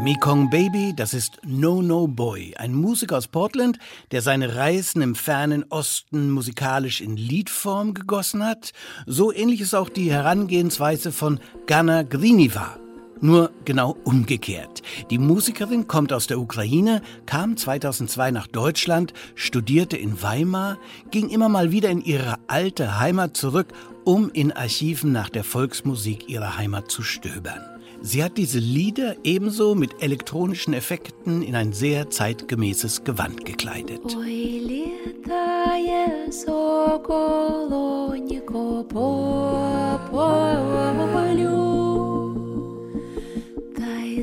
Mekong 0.06 0.50
Baby, 0.50 0.92
das 0.94 1.14
ist 1.14 1.40
No 1.44 1.82
No 1.82 2.06
Boy, 2.06 2.54
ein 2.58 2.72
Musiker 2.72 3.18
aus 3.18 3.26
Portland, 3.26 3.80
der 4.12 4.22
seine 4.22 4.54
Reisen 4.54 5.02
im 5.02 5.16
fernen 5.16 5.64
Osten 5.68 6.30
musikalisch 6.30 7.00
in 7.00 7.16
Liedform 7.16 7.92
gegossen 7.92 8.44
hat. 8.44 8.70
So 9.06 9.32
ähnlich 9.32 9.60
ist 9.60 9.74
auch 9.74 9.88
die 9.88 10.12
Herangehensweise 10.12 11.10
von 11.10 11.40
Gana 11.66 12.04
Griniva. 12.04 12.78
Nur 13.20 13.50
genau 13.64 13.96
umgekehrt. 14.04 14.80
Die 15.10 15.18
Musikerin 15.18 15.88
kommt 15.88 16.12
aus 16.12 16.28
der 16.28 16.38
Ukraine, 16.38 17.02
kam 17.24 17.56
2002 17.56 18.30
nach 18.30 18.46
Deutschland, 18.46 19.12
studierte 19.34 19.96
in 19.96 20.22
Weimar, 20.22 20.78
ging 21.10 21.30
immer 21.30 21.48
mal 21.48 21.72
wieder 21.72 21.90
in 21.90 22.00
ihre 22.00 22.36
alte 22.46 23.00
Heimat 23.00 23.36
zurück, 23.36 23.72
um 24.04 24.30
in 24.30 24.52
Archiven 24.52 25.10
nach 25.10 25.30
der 25.30 25.42
Volksmusik 25.42 26.28
ihrer 26.28 26.56
Heimat 26.56 26.92
zu 26.92 27.02
stöbern. 27.02 27.75
Sie 28.05 28.23
hat 28.23 28.37
diese 28.37 28.59
Lieder 28.59 29.15
ebenso 29.23 29.75
mit 29.75 30.01
elektronischen 30.01 30.73
Effekten 30.73 31.41
in 31.41 31.55
ein 31.55 31.71
sehr 31.73 32.09
zeitgemäßes 32.09 33.03
Gewand 33.03 33.45
gekleidet. 33.45 34.01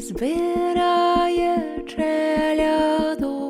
збирає 0.09 1.53
челядоньку 1.87 3.42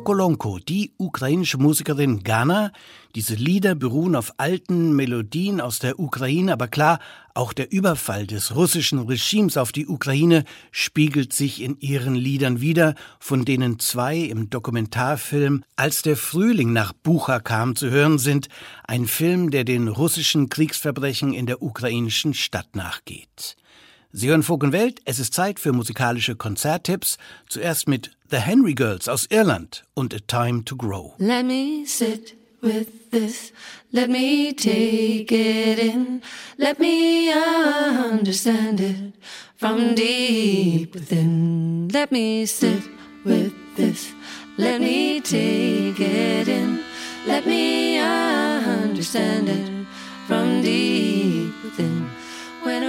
Sokolonko, 0.00 0.58
die 0.60 0.94
ukrainische 0.96 1.58
Musikerin 1.58 2.22
Gana. 2.22 2.72
Diese 3.14 3.34
Lieder 3.34 3.74
beruhen 3.74 4.16
auf 4.16 4.32
alten 4.38 4.96
Melodien 4.96 5.60
aus 5.60 5.78
der 5.78 6.00
Ukraine, 6.00 6.54
aber 6.54 6.68
klar, 6.68 7.00
auch 7.34 7.52
der 7.52 7.70
Überfall 7.70 8.26
des 8.26 8.56
russischen 8.56 9.00
Regimes 9.00 9.58
auf 9.58 9.72
die 9.72 9.86
Ukraine 9.86 10.44
spiegelt 10.70 11.34
sich 11.34 11.60
in 11.60 11.78
ihren 11.80 12.14
Liedern 12.14 12.62
wider, 12.62 12.94
von 13.18 13.44
denen 13.44 13.78
zwei 13.78 14.16
im 14.16 14.48
Dokumentarfilm 14.48 15.64
Als 15.76 16.00
der 16.00 16.16
Frühling 16.16 16.72
nach 16.72 16.94
Bucha 16.94 17.38
kam 17.38 17.76
zu 17.76 17.90
hören 17.90 18.18
sind, 18.18 18.48
ein 18.84 19.06
Film, 19.06 19.50
der 19.50 19.64
den 19.64 19.86
russischen 19.86 20.48
Kriegsverbrechen 20.48 21.34
in 21.34 21.44
der 21.44 21.60
ukrainischen 21.60 22.32
Stadt 22.32 22.74
nachgeht. 22.74 23.54
Sie 24.12 24.28
hören 24.28 24.42
Vogelwelt, 24.42 25.02
es 25.04 25.18
ist 25.18 25.34
Zeit 25.34 25.60
für 25.60 25.72
musikalische 25.72 26.36
Konzerttipps, 26.36 27.18
zuerst 27.48 27.86
mit 27.86 28.10
The 28.30 28.46
Henry 28.46 28.74
Girls 28.74 29.08
aus 29.08 29.26
Irland 29.28 29.82
und 29.96 30.14
A 30.14 30.20
Time 30.20 30.62
to 30.66 30.76
Grow. 30.76 31.14
Let 31.18 31.46
me 31.46 31.84
sit 31.84 32.36
with 32.62 33.10
this. 33.10 33.50
Let 33.90 34.08
me 34.08 34.52
take 34.52 35.32
it 35.32 35.80
in. 35.80 36.22
Let 36.56 36.78
me 36.78 37.32
understand 37.32 38.80
it 38.80 39.14
from 39.56 39.96
deep 39.96 40.94
within. 40.94 41.88
Let 41.88 42.12
me 42.12 42.46
sit 42.46 42.84
with 43.24 43.52
this. 43.74 44.12
Let 44.56 44.80
me 44.80 45.20
take 45.20 45.98
it 45.98 46.46
in. 46.46 46.84
Let 47.26 47.46
me 47.46 47.98
understand 47.98 49.48
it 49.48 49.86
from 50.28 50.62
deep 50.62 51.52
within. 51.64 52.08
When 52.62 52.84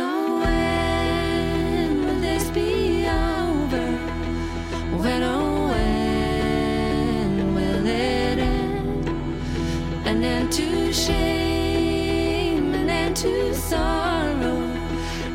into 13.21 13.53
sorrow. 13.53 14.59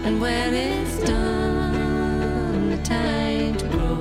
And 0.04 0.20
when 0.20 0.52
it's 0.52 0.98
done, 0.98 2.70
the 2.70 2.76
time 2.82 3.56
to 3.56 3.66
grow. 3.68 3.96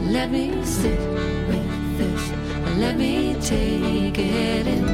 Let 0.00 0.30
me 0.30 0.64
sit 0.64 0.98
with 1.48 1.98
this, 1.98 2.32
let 2.78 2.96
me 2.96 3.36
take 3.40 4.18
it 4.18 4.66
in. 4.66 4.86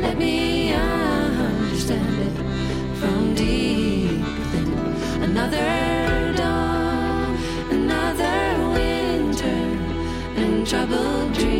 Let 0.00 0.16
me 0.16 0.72
understand 0.72 2.18
it 2.28 2.36
from 2.98 3.34
deep 3.34 4.22
within. 4.38 4.72
Another 5.22 6.32
dawn, 6.34 7.36
another 7.70 8.38
winter, 8.72 9.60
and 10.40 10.66
troubled 10.66 11.34
dreams 11.34 11.55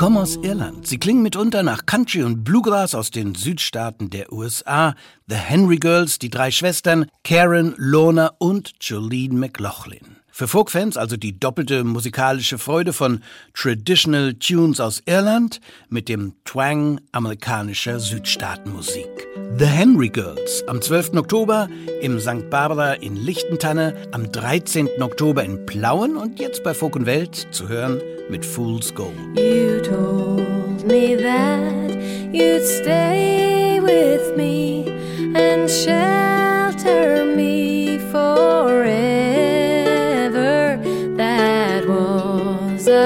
kommen 0.00 0.16
aus 0.16 0.36
Irland. 0.36 0.86
Sie 0.86 0.96
klingen 0.96 1.22
mitunter 1.22 1.62
nach 1.62 1.84
Country 1.84 2.22
und 2.22 2.42
Bluegrass 2.42 2.94
aus 2.94 3.10
den 3.10 3.34
Südstaaten 3.34 4.08
der 4.08 4.32
USA. 4.32 4.94
The 5.28 5.34
Henry 5.34 5.76
Girls, 5.76 6.18
die 6.18 6.30
drei 6.30 6.50
Schwestern, 6.50 7.04
Karen, 7.22 7.74
Lorna 7.76 8.32
und 8.38 8.72
Jolene 8.80 9.34
McLaughlin. 9.34 10.19
Für 10.40 10.48
Folkfans 10.48 10.96
also 10.96 11.18
die 11.18 11.38
doppelte 11.38 11.84
musikalische 11.84 12.56
Freude 12.56 12.94
von 12.94 13.22
Traditional 13.52 14.32
Tunes 14.32 14.80
aus 14.80 15.02
Irland 15.04 15.60
mit 15.90 16.08
dem 16.08 16.32
Twang 16.46 16.98
amerikanischer 17.12 18.00
Südstaatenmusik. 18.00 19.28
The 19.58 19.66
Henry 19.66 20.08
Girls 20.08 20.64
am 20.66 20.80
12. 20.80 21.16
Oktober 21.16 21.68
im 22.00 22.18
St. 22.20 22.48
Barbara 22.48 22.94
in 22.94 23.16
Lichtentanne, 23.16 23.94
am 24.12 24.32
13. 24.32 24.88
Oktober 25.02 25.44
in 25.44 25.66
Plauen 25.66 26.16
und 26.16 26.40
jetzt 26.40 26.64
bei 26.64 26.72
Folk 26.72 26.96
und 26.96 27.04
Welt 27.04 27.48
zu 27.50 27.68
hören 27.68 28.00
mit 28.30 28.46
Fool's 28.46 28.94
Gold. 28.94 29.12
You 29.36 29.82
told 29.82 30.86
me 30.86 31.18
that 31.18 31.98
you'd 32.32 32.64
stay 32.64 33.78
with 33.78 34.34
me 34.38 34.86
and 35.34 35.70
shelter 35.70 37.26
me 37.26 37.98
forever. 38.10 39.19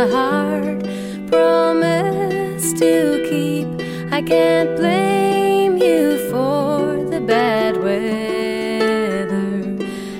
A 0.04 0.10
hard 0.10 0.84
promise 1.30 2.72
to 2.74 3.26
keep. 3.30 3.66
I 4.12 4.20
can't 4.20 4.76
blame 4.76 5.78
you 5.78 6.18
for 6.30 7.02
the 7.10 7.20
bad 7.20 7.76
weather. 7.82 9.54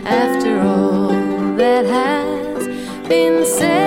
After 0.07 0.59
all 0.61 1.09
that 1.57 1.85
has 1.85 2.67
been 3.09 3.45
said 3.45 3.84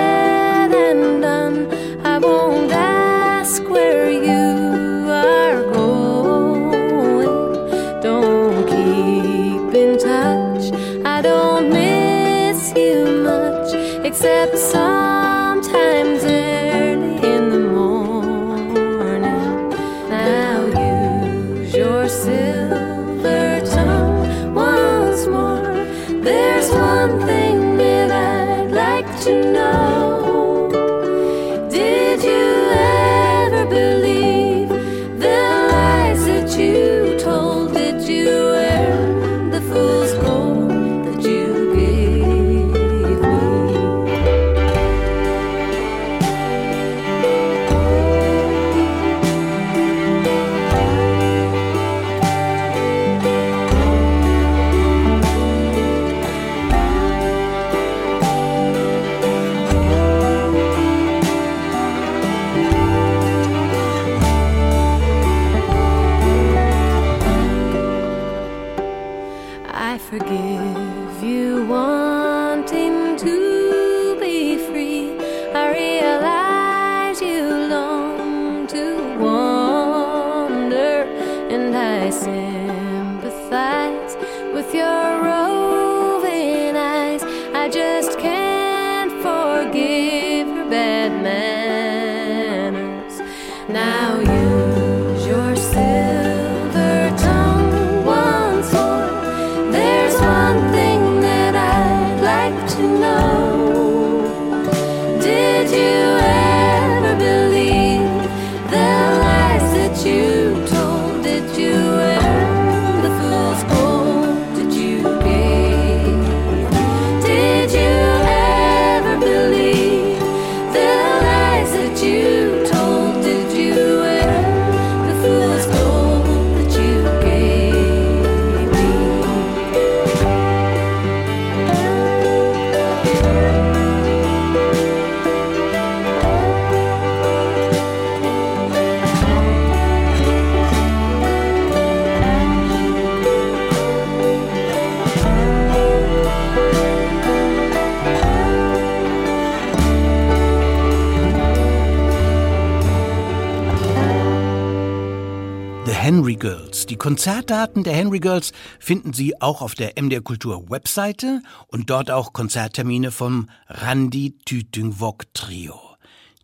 Konzertdaten 157.07 157.85
der 157.85 157.93
Henry 157.93 158.19
Girls 158.19 158.51
finden 158.79 159.13
Sie 159.13 159.41
auch 159.41 159.61
auf 159.61 159.75
der 159.75 159.93
MDR 159.97 160.19
Kultur 160.19 160.69
Webseite 160.69 161.41
und 161.67 161.89
dort 161.89 162.11
auch 162.11 162.33
Konzerttermine 162.33 163.11
vom 163.11 163.49
Randy 163.69 164.35
Tütüngwok 164.43 165.33
Trio. 165.33 165.79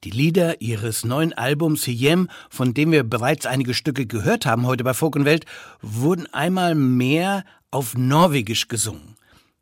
Die 0.05 0.09
Lieder 0.09 0.61
ihres 0.61 1.03
neuen 1.03 1.34
Albums 1.34 1.84
Hiem, 1.84 2.30
von 2.49 2.74
dem 2.74 2.93
wir 2.93 3.03
bereits 3.03 3.45
einige 3.45 3.74
Stücke 3.74 4.05
gehört 4.05 4.45
haben 4.45 4.66
heute 4.66 4.86
bei 4.86 4.93
Folk 4.93 5.18
und 5.18 5.26
Welt, 5.26 5.45
wurden 5.82 6.34
einmal 6.34 6.76
mehr 6.76 7.43
auf 7.70 7.97
Norwegisch 7.97 8.70
gesungen. 8.70 9.18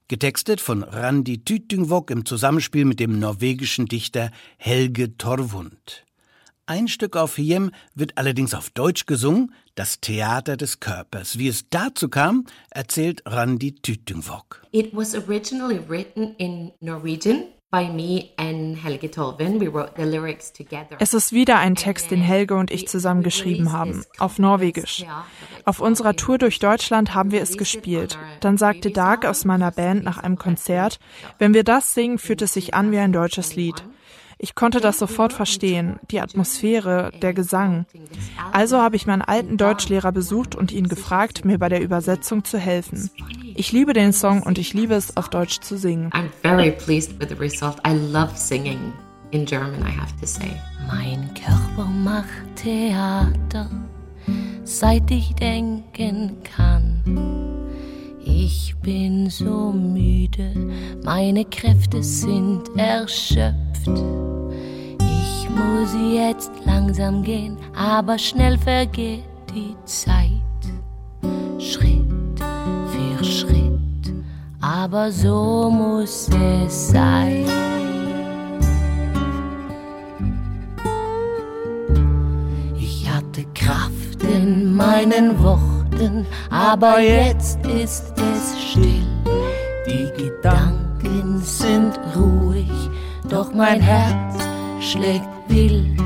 Getextet 0.08 0.62
von 0.62 0.84
Randi 0.84 1.44
Tütüngvok 1.44 2.12
im 2.12 2.28
Zusammenspiel 2.28 2.86
mit 2.86 3.00
dem 3.00 3.18
norwegischen 3.18 3.88
Dichter 3.88 4.30
Helge 4.58 5.18
Torvund. 5.18 6.06
Ein 6.68 6.88
Stück 6.88 7.18
auf 7.18 7.38
Hiem 7.38 7.72
wird 7.96 8.18
allerdings 8.20 8.54
auf 8.54 8.70
Deutsch 8.70 9.08
gesungen, 9.08 9.52
das 9.76 10.00
Theater 10.00 10.58
des 10.58 10.80
Körpers. 10.80 11.38
Wie 11.38 11.48
es 11.48 11.70
dazu 11.70 12.10
kam, 12.10 12.46
erzählt 12.70 13.22
Randi 13.26 13.76
Tütüngvok. 13.76 14.64
It 14.72 14.96
was 14.96 15.16
originally 15.16 15.80
written 15.88 16.36
in 16.38 16.72
Norwegian 16.80 17.46
es 21.00 21.14
ist 21.14 21.32
wieder 21.32 21.60
ein 21.60 21.76
Text, 21.76 22.12
den 22.12 22.22
Helge 22.22 22.56
und 22.56 22.70
ich 22.70 22.88
zusammen 22.90 23.24
geschrieben 23.24 23.72
haben, 23.72 24.04
auf 24.20 24.40
Norwegisch. 24.40 25.06
Auf 25.64 25.80
unserer 25.80 26.18
Tour 26.18 26.38
durch 26.38 26.60
Deutschland 26.60 27.16
haben 27.16 27.32
wir 27.32 27.42
es 27.42 27.58
gespielt. 27.58 28.20
Dann 28.42 28.58
sagte 28.58 28.92
Dark 28.92 29.26
aus 29.26 29.46
meiner 29.46 29.72
Band 29.72 30.04
nach 30.04 30.18
einem 30.18 30.38
Konzert, 30.38 31.00
wenn 31.40 31.54
wir 31.54 31.64
das 31.64 31.94
singen, 31.94 32.18
fühlt 32.18 32.42
es 32.42 32.54
sich 32.54 32.74
an 32.74 32.92
wie 32.92 32.98
ein 32.98 33.14
deutsches 33.14 33.56
Lied. 33.56 33.86
Ich 34.44 34.56
konnte 34.56 34.80
das 34.80 34.98
sofort 34.98 35.34
verstehen, 35.34 36.00
die 36.10 36.20
Atmosphäre, 36.20 37.12
der 37.22 37.32
Gesang. 37.32 37.86
Also 38.52 38.80
habe 38.80 38.96
ich 38.96 39.06
meinen 39.06 39.22
alten 39.22 39.56
Deutschlehrer 39.56 40.12
besucht 40.12 40.56
und 40.56 40.72
ihn 40.72 40.88
gefragt, 40.88 41.46
mir 41.46 41.60
bei 41.60 41.70
der 41.70 41.80
Übersetzung 41.80 42.44
zu 42.44 42.58
helfen. 42.58 43.12
Ich 43.56 43.72
liebe 43.72 43.94
den 43.94 44.14
Song 44.14 44.42
und 44.42 44.58
ich 44.58 44.74
liebe 44.74 44.96
es, 44.96 45.16
auf 45.16 45.30
Deutsch 45.30 45.60
zu 45.60 45.78
singen. 45.78 46.10
I'm 46.12 46.32
very 46.42 46.72
pleased 46.72 47.20
with 47.20 47.30
the 47.30 47.36
result. 47.36 47.76
I 47.86 47.94
love 47.94 48.36
singing 48.36 48.80
in 49.30 49.46
German, 49.46 49.80
I 49.82 49.92
have 49.96 50.20
to 50.20 50.26
say. 50.26 50.50
Mein 50.88 51.30
Körper 51.36 51.88
macht 51.88 52.56
Theater, 52.56 53.70
seit 54.64 55.12
ich 55.12 55.36
denken 55.36 56.38
kann. 56.44 57.04
Ich 58.26 58.76
bin 58.82 59.30
so 59.30 59.72
müde, 59.72 60.52
meine 61.04 61.46
Kräfte 61.46 62.02
sind 62.02 62.64
erschöpft. 62.76 64.31
Muss 65.56 65.94
jetzt 66.14 66.52
langsam 66.66 67.24
gehen, 67.24 67.58
aber 67.76 68.18
schnell 68.18 68.58
vergeht 68.58 69.24
die 69.54 69.76
Zeit. 69.86 70.42
Schritt 71.60 72.40
für 72.88 73.24
Schritt, 73.24 74.14
aber 74.62 75.12
so 75.12 75.70
muss 75.70 76.30
es 76.30 76.90
sein. 76.90 77.46
Ich 82.78 83.10
hatte 83.10 83.44
Kraft 83.54 84.24
in 84.24 84.74
meinen 84.74 85.38
Worten, 85.44 86.26
aber 86.50 87.00
jetzt 87.02 87.66
ist 87.66 88.14
es 88.18 88.58
still. 88.72 89.06
Die 89.86 90.24
Gedanken 90.24 91.42
sind 91.42 92.00
ruhig, 92.16 92.72
doch 93.30 93.54
mein 93.54 93.82
Herz 93.82 94.48
schlägt 94.80 95.41
wild, 95.52 95.98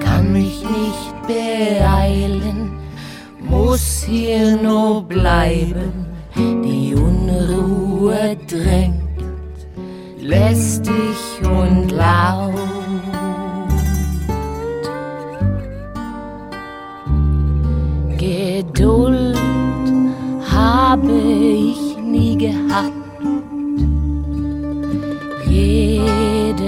kann 0.00 0.32
mich 0.32 0.62
nicht 0.62 1.14
beeilen, 1.26 2.72
muss 3.40 4.04
hier 4.04 4.56
nur 4.56 5.02
bleiben. 5.02 6.06
Die 6.36 6.94
Unruhe 6.94 8.36
drängt, 8.48 9.18
lästig 10.18 11.18
und 11.42 11.90
laut. 11.90 12.54
Geduld 18.16 19.38
habe 20.50 21.12
ich 21.12 21.96
nie 21.98 22.36
gehabt 22.36 23.00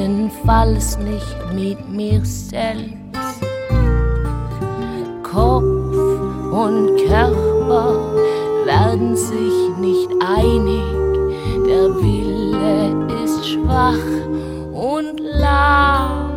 jedenfalls 0.02 0.98
nicht 0.98 1.36
mit 1.54 1.88
mir 1.88 2.24
selbst. 2.24 2.92
Kopf 5.22 5.62
und 5.62 6.96
Körper 7.06 8.14
werden 8.64 9.16
sich 9.16 9.56
nicht 9.78 10.10
einig, 10.20 10.82
der 11.66 11.88
Wille 12.02 13.22
ist 13.24 13.46
schwach 13.46 14.08
und 14.72 15.18
lahm. 15.20 16.30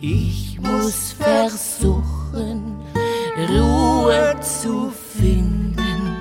Ich 0.00 0.58
muss 0.60 1.14
versuchen, 1.18 2.76
Ruhe 3.48 4.36
zu 4.40 4.90
finden, 4.90 6.16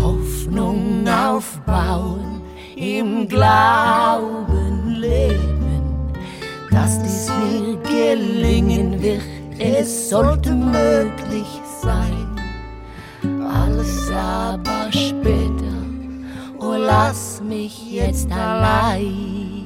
Hoffnung 0.00 1.06
aufbauen 1.08 2.33
im 2.76 3.28
Glauben 3.28 4.96
leben, 5.00 6.12
dass 6.70 7.00
dies 7.02 7.28
mir 7.28 7.76
gelingen 7.82 9.00
wird. 9.00 9.22
Es 9.58 10.10
sollte 10.10 10.52
möglich 10.52 11.46
sein, 11.80 12.28
alles 13.46 14.10
aber 14.10 14.90
später. 14.90 15.74
Oh, 16.58 16.74
lass 16.76 17.40
mich 17.40 17.92
jetzt 17.92 18.30
allein. 18.32 19.63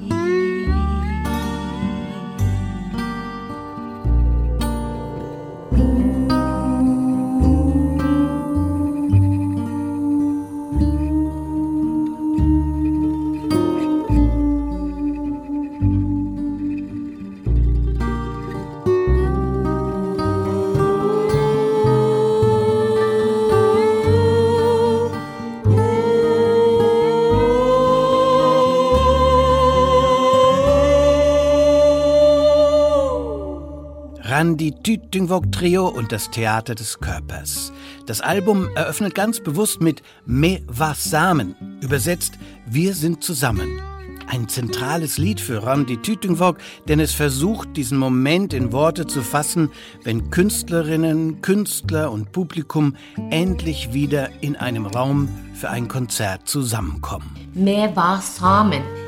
Randi 34.88 35.00
Tüttingvok 35.02 35.52
Trio 35.52 35.86
und 35.86 36.12
das 36.12 36.30
Theater 36.30 36.74
des 36.74 36.98
Körpers. 36.98 37.74
Das 38.06 38.22
Album 38.22 38.70
eröffnet 38.74 39.14
ganz 39.14 39.38
bewusst 39.38 39.82
mit 39.82 40.02
Me 40.24 40.62
was 40.66 41.04
Samen, 41.04 41.54
übersetzt 41.82 42.38
Wir 42.64 42.94
sind 42.94 43.22
zusammen. 43.22 43.82
Ein 44.28 44.48
zentrales 44.48 45.18
Lied 45.18 45.42
für 45.42 45.62
Randy 45.62 45.98
Tütingvok, 45.98 46.56
denn 46.88 47.00
es 47.00 47.12
versucht, 47.12 47.76
diesen 47.76 47.98
Moment 47.98 48.54
in 48.54 48.72
Worte 48.72 49.06
zu 49.06 49.20
fassen, 49.20 49.70
wenn 50.04 50.30
Künstlerinnen, 50.30 51.42
Künstler 51.42 52.10
und 52.10 52.32
Publikum 52.32 52.96
endlich 53.28 53.92
wieder 53.92 54.30
in 54.40 54.56
einem 54.56 54.86
Raum 54.86 55.28
für 55.52 55.68
ein 55.68 55.88
Konzert 55.88 56.48
zusammenkommen. 56.48 57.28
Me 57.52 57.92
was 57.94 58.36
Samen 58.36 59.07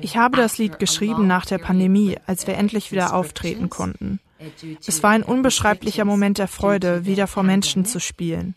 ich 0.00 0.16
habe 0.16 0.36
das 0.36 0.58
Lied 0.58 0.78
geschrieben 0.78 1.26
nach 1.26 1.46
der 1.46 1.58
Pandemie, 1.58 2.16
als 2.26 2.46
wir 2.46 2.56
endlich 2.56 2.92
wieder 2.92 3.14
auftreten 3.14 3.70
konnten. 3.70 4.20
Es 4.86 5.02
war 5.02 5.10
ein 5.10 5.22
unbeschreiblicher 5.22 6.04
Moment 6.04 6.38
der 6.38 6.48
Freude, 6.48 7.06
wieder 7.06 7.26
vor 7.26 7.42
Menschen 7.42 7.84
zu 7.84 7.98
spielen. 8.00 8.54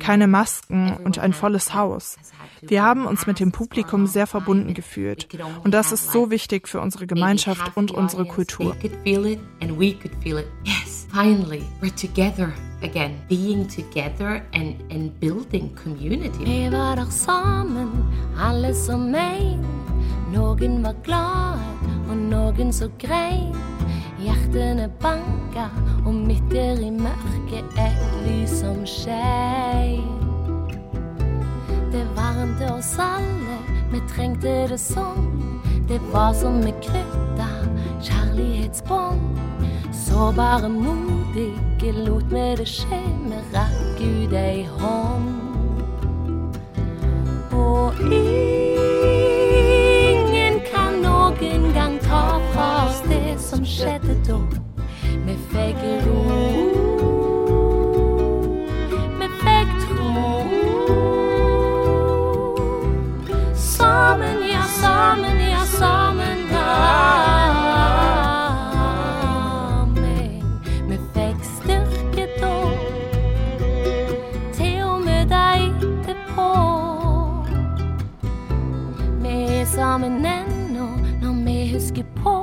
Keine 0.00 0.26
Masken 0.26 0.96
und 1.04 1.18
ein 1.18 1.32
volles 1.32 1.74
Haus. 1.74 2.16
Wir 2.62 2.82
haben 2.82 3.06
uns 3.06 3.26
mit 3.26 3.38
dem 3.38 3.52
Publikum 3.52 4.06
sehr 4.06 4.26
verbunden 4.26 4.74
gefühlt. 4.74 5.28
Und 5.62 5.72
das 5.72 5.92
ist 5.92 6.10
so 6.10 6.30
wichtig 6.30 6.66
für 6.66 6.80
unsere 6.80 7.06
Gemeinschaft 7.06 7.76
und 7.76 7.92
unsere 7.92 8.24
Kultur. 8.24 8.76
Finally, 11.10 11.64
we're 11.80 11.90
together 11.90 12.52
again, 12.82 13.18
being 13.28 13.66
together 13.66 14.42
and, 14.52 14.76
and 14.92 15.18
building 15.20 15.74
community. 15.74 16.44
Vi 16.44 16.68
var 16.68 17.10
sammen, 17.10 17.90
alle 18.38 18.74
som 18.74 19.14
en. 19.14 19.64
Noen 20.32 20.82
var 20.82 20.94
glade, 21.04 21.64
og 22.10 22.16
noen 22.16 22.72
så 22.72 22.90
grein. 22.98 23.56
Hjertene 24.20 24.90
banka, 25.00 25.70
og 26.06 26.14
midt 26.14 26.50
der 26.50 26.76
i 26.76 26.90
mørket 26.90 27.78
et 27.78 28.04
lys 28.26 28.60
som 28.60 28.84
skein. 28.86 30.04
Det 31.92 32.04
varmte 32.16 32.68
oss 32.74 32.98
alle, 33.00 33.58
vi 33.92 34.02
trengte 34.12 34.68
det 34.68 34.80
sånn. 34.80 35.57
Det 35.88 36.00
var 36.12 36.32
som 36.32 36.64
vi 36.64 36.72
knytta 36.82 37.48
kjærlighetsbånd. 38.02 39.38
Sårbare 39.92 40.68
bare 40.68 41.18
ikke 41.38 41.92
lot 42.04 42.32
meg 42.32 42.58
det 42.58 42.68
skje, 42.68 43.00
vi 43.24 43.36
rakk 43.54 44.00
ut 44.00 44.32
ei 44.36 44.68
hånd. 44.78 45.28
Og 47.52 47.92
ingen 48.12 48.84
kan 50.72 50.92
noen 51.02 51.72
gang 51.74 51.98
ta 52.04 52.40
fra 52.52 52.86
oss 52.86 53.00
det 53.08 53.40
som 53.40 53.64
skjedde 53.64 54.14
da. 54.28 54.38
Vi 55.24 55.34
fikk 55.52 55.80
ro. 56.06 56.20
Vi 59.18 59.26
fikk 59.42 59.70
tro. 59.86 60.12
Sammen, 63.54 64.36
ja, 64.52 64.62
sammen, 64.80 65.17
sammen 79.78 80.26
ennå 80.26 80.86
når 81.22 81.44
vi 81.44 81.72
husker 81.74 82.02
på 82.16 82.34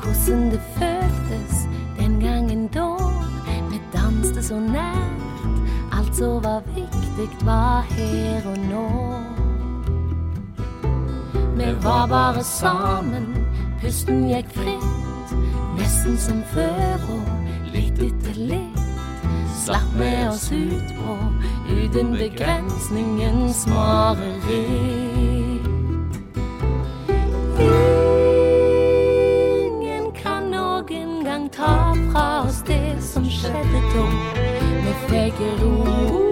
hvordan 0.00 0.50
det 0.50 0.60
føltes 0.76 1.68
den 1.98 2.20
gangen 2.20 2.66
da. 2.74 2.96
Vi 3.70 3.80
danste 3.92 4.42
så 4.42 4.60
nært, 4.60 5.42
alt 5.92 6.16
som 6.16 6.44
var 6.44 6.62
viktig, 6.74 7.28
var 7.44 7.80
her 7.90 8.46
og 8.46 8.58
nå. 8.70 9.17
Vi 11.58 11.74
var 11.82 12.06
bare 12.06 12.44
sammen, 12.44 13.26
pusten 13.82 14.28
gikk 14.30 14.46
fritt, 14.54 15.32
nesten 15.74 16.14
som 16.18 16.42
før 16.52 17.02
og 17.10 17.72
litt 17.74 17.98
etter 17.98 18.38
litt. 18.38 18.78
Slapp 19.64 19.90
vi 19.98 20.12
oss 20.28 20.52
ut 20.52 20.92
på 21.00 21.16
uten 21.80 22.14
begrensningens 22.14 23.64
mareritt. 23.72 25.66
Ingen 29.66 30.06
kan 30.22 30.46
noen 30.54 31.18
gang 31.26 31.50
ta 31.50 31.74
fra 32.12 32.28
oss 32.46 32.62
det 32.70 33.02
som 33.02 33.26
skjedde 33.26 33.82
da. 33.90 34.08
Vi 34.86 34.96
fikk 35.10 35.44
ro. 35.58 36.27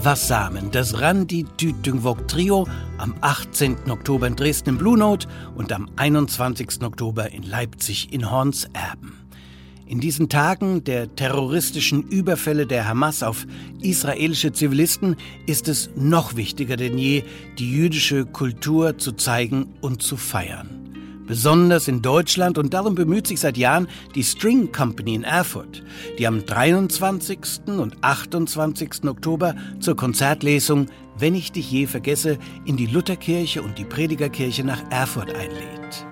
Amen. 0.00 0.04
Me 0.04 0.04
was 0.04 0.28
Samen, 0.28 0.70
das 0.70 1.00
Randi 1.00 1.44
Dütungwok 1.60 2.26
Trio 2.26 2.66
am 2.98 3.14
18. 3.20 3.90
Oktober 3.90 4.26
in 4.26 4.36
Dresden 4.36 4.70
im 4.70 4.78
Blue 4.78 4.96
Note 4.96 5.28
und 5.54 5.72
am 5.72 5.88
21. 5.96 6.82
Oktober 6.82 7.30
in 7.30 7.42
Leipzig 7.42 8.12
in 8.12 8.30
Hornserben. 8.30 9.12
In 9.86 10.00
diesen 10.00 10.28
Tagen 10.28 10.84
der 10.84 11.14
terroristischen 11.16 12.02
Überfälle 12.04 12.66
der 12.66 12.88
Hamas 12.88 13.22
auf 13.22 13.46
israelische 13.82 14.52
Zivilisten 14.52 15.16
ist 15.46 15.68
es 15.68 15.90
noch 15.96 16.36
wichtiger 16.36 16.76
denn 16.76 16.96
je, 16.96 17.24
die 17.58 17.70
jüdische 17.70 18.24
Kultur 18.24 18.96
zu 18.96 19.12
zeigen 19.12 19.74
und 19.80 20.02
zu 20.02 20.16
feiern. 20.16 20.79
Besonders 21.30 21.86
in 21.86 22.02
Deutschland 22.02 22.58
und 22.58 22.74
darum 22.74 22.96
bemüht 22.96 23.28
sich 23.28 23.38
seit 23.38 23.56
Jahren 23.56 23.86
die 24.16 24.24
String 24.24 24.72
Company 24.72 25.14
in 25.14 25.22
Erfurt, 25.22 25.80
die 26.18 26.26
am 26.26 26.44
23. 26.44 27.38
und 27.68 27.94
28. 28.00 29.04
Oktober 29.04 29.54
zur 29.78 29.94
Konzertlesung 29.94 30.86
Wenn 31.16 31.36
ich 31.36 31.52
dich 31.52 31.70
je 31.70 31.86
vergesse 31.86 32.36
in 32.64 32.76
die 32.76 32.86
Lutherkirche 32.86 33.62
und 33.62 33.78
die 33.78 33.84
Predigerkirche 33.84 34.64
nach 34.64 34.82
Erfurt 34.90 35.32
einlädt. 35.32 36.04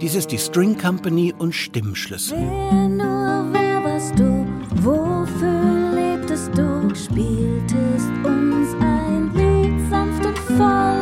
Dies 0.00 0.16
ist 0.16 0.32
die 0.32 0.38
String 0.38 0.76
Company 0.76 1.32
und 1.38 1.54
Stimmschlüssel. 1.54 2.36
Wer 2.36 2.88
nur, 2.88 3.52
wer 3.52 3.84
warst 3.84 4.18
du? 4.18 4.48
Wofür 4.82 5.92
lebtest 5.94 6.50
du? 6.58 6.92
Spieltest 6.92 8.10
uns 8.24 8.74
ein 8.80 9.30
Lied 9.32 9.90
sanft 9.90 10.26
und 10.26 10.38
voll. 10.38 10.95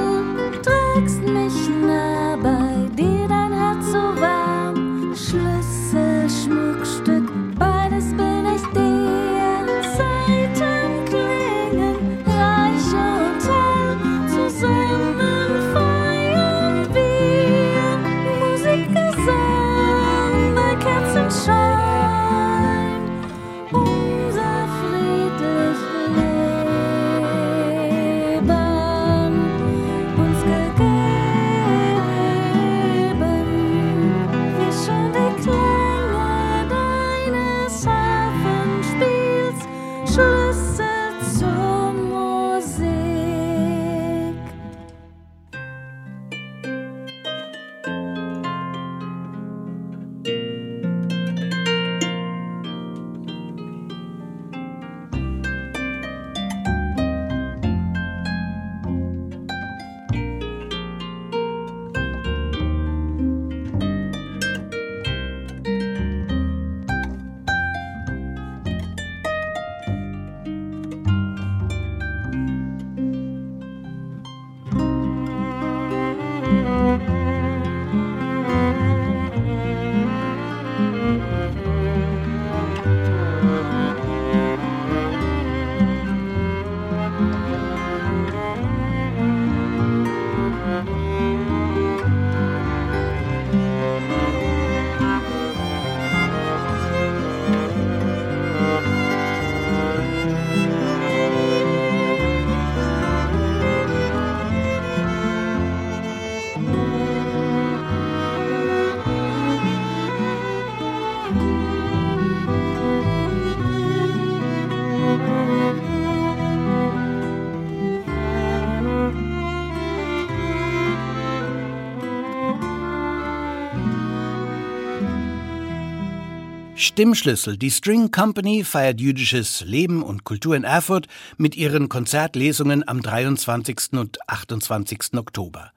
Stimmschlüssel. 126.85 127.57
Die 127.57 127.71
String 127.71 128.11
Company 128.11 128.63
feiert 128.63 129.01
jüdisches 129.01 129.63
Leben 129.63 130.03
und 130.03 130.25
Kultur 130.25 130.55
in 130.55 130.65
Erfurt 130.65 131.07
mit 131.39 131.57
ihren 131.57 131.89
Konzertlesungen 131.89 132.87
am 132.87 133.01
23. 133.01 133.95
und 133.95 134.19
28. 134.29 135.15
Oktober. 135.15 135.73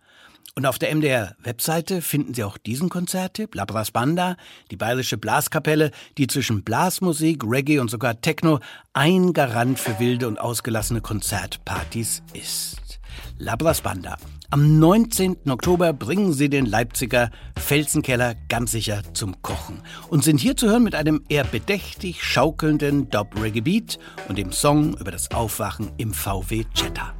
Und 0.55 0.65
auf 0.65 0.79
der 0.79 0.93
MDR-Webseite 0.93 2.01
finden 2.01 2.33
Sie 2.33 2.43
auch 2.43 2.57
diesen 2.57 2.89
Konzerttipp, 2.89 3.55
La 3.55 3.65
Brass 3.65 3.91
Banda, 3.91 4.35
die 4.69 4.75
bayerische 4.75 5.17
Blaskapelle, 5.17 5.91
die 6.17 6.27
zwischen 6.27 6.63
Blasmusik, 6.63 7.43
Reggae 7.45 7.79
und 7.79 7.89
sogar 7.89 8.19
Techno 8.19 8.59
ein 8.93 9.33
Garant 9.33 9.79
für 9.79 9.99
wilde 9.99 10.27
und 10.27 10.39
ausgelassene 10.39 11.01
Konzertpartys 11.01 12.21
ist. 12.33 12.99
La 13.37 13.55
Brass 13.55 13.81
Banda. 13.81 14.17
Am 14.49 14.79
19. 14.79 15.49
Oktober 15.49 15.91
bringen 15.91 16.31
sie 16.31 16.49
den 16.49 16.65
Leipziger 16.65 17.31
Felsenkeller 17.57 18.33
ganz 18.47 18.71
sicher 18.71 19.01
zum 19.11 19.41
Kochen 19.41 19.81
und 20.07 20.23
sind 20.23 20.39
hier 20.39 20.55
zu 20.55 20.69
hören 20.69 20.83
mit 20.83 20.95
einem 20.95 21.21
eher 21.27 21.43
bedächtig 21.43 22.23
schaukelnden 22.23 23.09
Dub-Reggae-Beat 23.09 23.99
und 24.29 24.37
dem 24.37 24.53
Song 24.53 24.95
über 24.97 25.11
das 25.11 25.31
Aufwachen 25.31 25.91
im 25.97 26.13
VW 26.13 26.63
Jetta. 26.73 27.13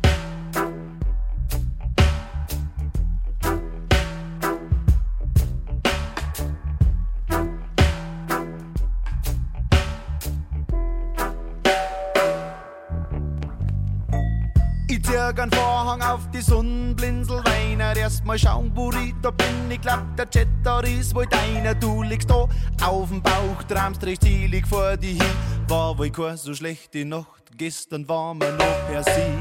Erstmal 18.30 18.39
schauen, 18.39 19.13
da 19.21 19.32
bin. 19.32 19.71
Ich 19.71 19.80
glaub, 19.80 20.03
der 20.17 20.30
Cheddar 20.30 20.84
ist 20.84 21.15
wohl 21.15 21.25
deiner. 21.28 21.73
Du 21.73 22.03
liegst 22.03 22.30
da 22.30 22.45
auf 22.84 23.07
dem 23.07 23.21
Bauch, 23.21 23.63
träumst 23.69 24.03
recht 24.03 24.21
zielig 24.21 24.67
vor 24.67 24.97
dir 24.97 25.13
hin. 25.13 25.32
War 25.69 25.97
wohl 25.97 26.09
keine 26.09 26.36
so 26.36 26.53
schlechte 26.53 27.05
Nacht. 27.05 27.43
Gestern 27.57 28.05
war 28.09 28.34
mir 28.34 28.51
noch 28.51 28.88
per 28.89 29.03
se. 29.03 29.32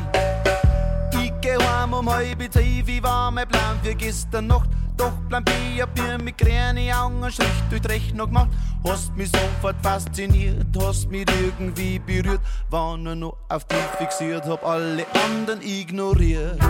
Ich 1.21 1.33
geh 1.41 1.57
heim 1.57 1.95
um 1.95 2.09
halb 2.09 2.41
zwei, 2.53 2.83
wie 2.85 3.03
war 3.03 3.33
mein 3.33 3.49
Plan 3.49 3.77
für 3.83 3.97
gestern 3.97 4.47
Nacht? 4.47 4.71
Doch 4.97 5.13
Plan 5.29 5.45
B, 5.45 5.83
hab 5.83 5.99
mir 5.99 6.17
mit 6.19 6.39
grüne 6.39 6.97
Augen 6.97 7.29
Strich 7.29 7.49
durch 7.69 7.83
die 7.83 7.89
Rechnung 7.89 8.29
gemacht. 8.29 8.51
Hast 8.85 9.17
mich 9.17 9.33
sofort 9.33 9.77
fasziniert, 9.83 10.65
hast 10.81 11.11
mich 11.11 11.27
irgendwie 11.43 11.99
berührt. 11.99 12.41
War 12.71 12.97
nur 12.97 13.17
noch 13.17 13.37
auf 13.49 13.65
dich 13.65 13.79
fixiert, 13.99 14.47
hab 14.47 14.65
alle 14.65 15.05
anderen 15.13 15.61
ignoriert. 15.61 16.61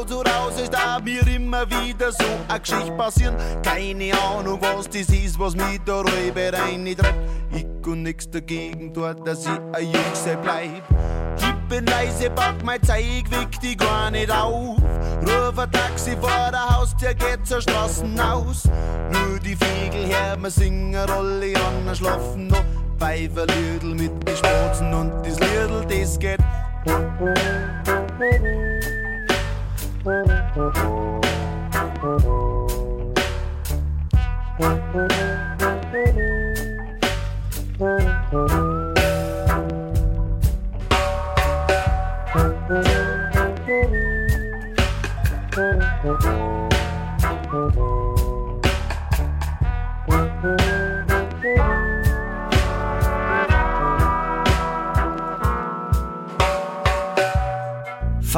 Schaut 0.00 0.08
so 0.08 0.20
raus, 0.20 0.54
als 0.56 0.70
da 0.70 0.98
mir 0.98 1.26
immer 1.26 1.68
wieder 1.68 2.10
so 2.10 2.24
eine 2.48 2.60
Geschichte 2.60 2.90
passieren. 2.92 3.36
Keine 3.62 4.12
Ahnung, 4.18 4.58
was 4.62 4.88
das 4.88 5.10
ist, 5.10 5.38
was 5.38 5.54
mich 5.54 5.78
da 5.84 6.00
Räuber 6.00 6.52
reintreibt. 6.54 7.14
Ich 7.52 7.66
kann 7.84 8.02
nix 8.02 8.30
dagegen 8.30 8.94
dort, 8.94 9.26
dass 9.28 9.44
ich 9.44 9.50
ein 9.50 9.84
Jüngse 9.84 10.38
bleib. 10.42 10.82
Ich 11.36 11.68
bin 11.68 11.84
leise, 11.84 12.30
pack 12.30 12.64
mein 12.64 12.82
Zeug, 12.82 13.30
weck 13.30 13.60
die 13.62 13.76
gar 13.76 14.10
nicht 14.10 14.30
auf. 14.30 14.78
Ruf 14.78 15.58
ein 15.58 15.70
Taxi 15.70 16.16
vor 16.18 16.50
der 16.50 16.78
Haustür, 16.78 17.12
geht 17.12 17.46
zur 17.46 17.60
Straßen 17.60 18.18
aus. 18.18 18.64
Nur 19.12 19.38
die 19.40 19.54
Vögel 19.56 20.06
her, 20.06 20.34
wir 20.40 20.50
singen 20.50 20.96
alle 20.96 21.52
an, 21.56 21.94
schlafen 21.94 22.46
noch. 22.46 22.64
Pfeiferlüdel 22.98 23.94
mit 23.94 24.26
den 24.26 24.36
Spatzen 24.36 24.94
und 24.94 25.12
das 25.26 25.38
Liedl, 25.40 25.84
das 25.88 26.18
geht. 26.18 26.40
Música 30.60 31.09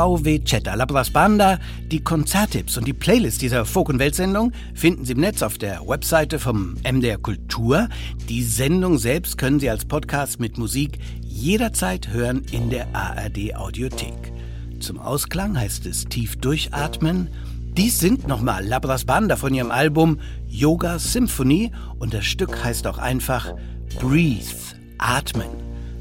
VW 0.02 0.40
Chatter 0.40 0.74
Labras 0.74 1.10
Banda. 1.10 1.60
Die 1.86 2.02
Konzerttipps 2.02 2.76
und 2.76 2.88
die 2.88 2.92
Playlist 2.92 3.40
dieser 3.40 3.64
Folk- 3.64 3.88
und 3.88 4.00
Weltsendung 4.00 4.50
finden 4.74 5.04
Sie 5.04 5.12
im 5.12 5.20
Netz 5.20 5.42
auf 5.42 5.58
der 5.58 5.86
Webseite 5.86 6.40
vom 6.40 6.74
MDR 6.82 7.18
Kultur. 7.18 7.88
Die 8.28 8.42
Sendung 8.42 8.98
selbst 8.98 9.38
können 9.38 9.60
Sie 9.60 9.70
als 9.70 9.84
Podcast 9.84 10.40
mit 10.40 10.58
Musik 10.58 10.98
jederzeit 11.20 12.08
hören 12.08 12.42
in 12.50 12.68
der 12.68 12.88
ARD 12.92 13.54
Audiothek. 13.54 14.32
Zum 14.80 14.98
Ausklang 14.98 15.56
heißt 15.56 15.86
es 15.86 16.06
tief 16.06 16.34
durchatmen. 16.34 17.28
Dies 17.76 18.00
sind 18.00 18.26
nochmal 18.26 18.66
Labras 18.66 19.04
Banda 19.04 19.36
von 19.36 19.54
ihrem 19.54 19.70
Album 19.70 20.18
Yoga 20.48 20.98
Symphony 20.98 21.70
und 22.00 22.12
das 22.12 22.24
Stück 22.24 22.64
heißt 22.64 22.88
auch 22.88 22.98
einfach 22.98 23.54
Breathe, 24.00 24.50
atmen. 24.98 25.50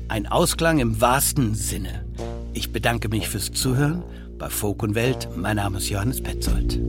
Ein 0.07 0.25
Ausklang 0.25 0.79
im 0.79 0.99
wahrsten 0.99 1.53
Sinne. 1.53 2.11
Ich 2.53 2.71
bedanke 2.71 3.09
mich 3.09 3.29
fürs 3.29 3.51
Zuhören 3.51 4.03
bei 4.37 4.49
Folk 4.49 4.83
und 4.83 4.95
Welt. 4.95 5.29
Mein 5.35 5.55
Name 5.55 5.77
ist 5.77 5.89
Johannes 5.89 6.21
Petzold. 6.21 6.79